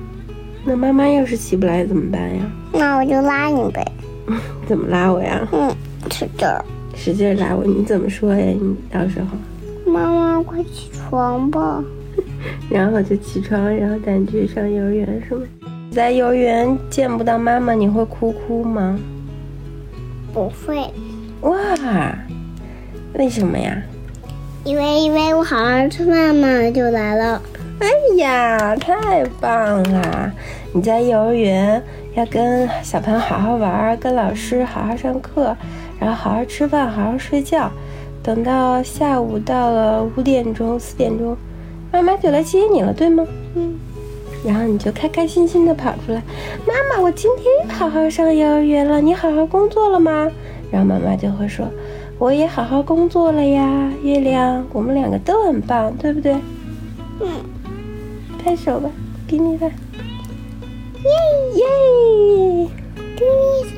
[0.67, 2.43] 那妈妈要是起不来怎么办呀？
[2.75, 3.83] 那我就拉你呗。
[4.69, 5.49] 怎么拉我呀？
[5.51, 5.75] 嗯，
[6.13, 6.63] 使劲儿。
[6.95, 8.45] 使劲儿拉我，你怎么说呀？
[8.47, 9.91] 你到时候。
[9.91, 11.83] 妈妈，快起床吧。
[12.69, 15.43] 然后就起床，然后带你去上幼儿园，是吗？
[15.91, 18.99] 在幼儿园见不到妈妈，你会哭哭吗？
[20.35, 20.85] 不会。
[21.41, 21.57] 哇，
[23.14, 23.83] 为什么呀？
[24.64, 27.41] 因为因为我好好吃饭嘛，就来了。
[27.80, 30.32] 哎呀，太棒了！
[30.72, 31.82] 你在幼儿园
[32.14, 35.54] 要跟小朋友好好玩，跟老师好好上课，
[36.00, 37.70] 然后好好吃饭，好好睡觉。
[38.22, 41.36] 等到下午到了五点钟、四点钟，
[41.92, 43.26] 妈妈就来接你了，对吗？
[43.57, 43.74] 嗯。
[44.46, 46.22] 然后你就开开心心的跑出来，
[46.66, 50.30] 妈妈，我今天好好上幼儿园了，你好好工作了吗？
[50.70, 51.66] 然后妈妈就会说。
[52.18, 56.32] 我也好好工作了呀，月亮，我们两个都很棒，对不对？
[57.20, 57.28] 嗯，
[58.42, 58.88] 拍手吧，
[59.26, 59.66] 给你吧，
[61.03, 61.11] 耶
[61.57, 62.68] 耶，
[63.16, 63.70] 给你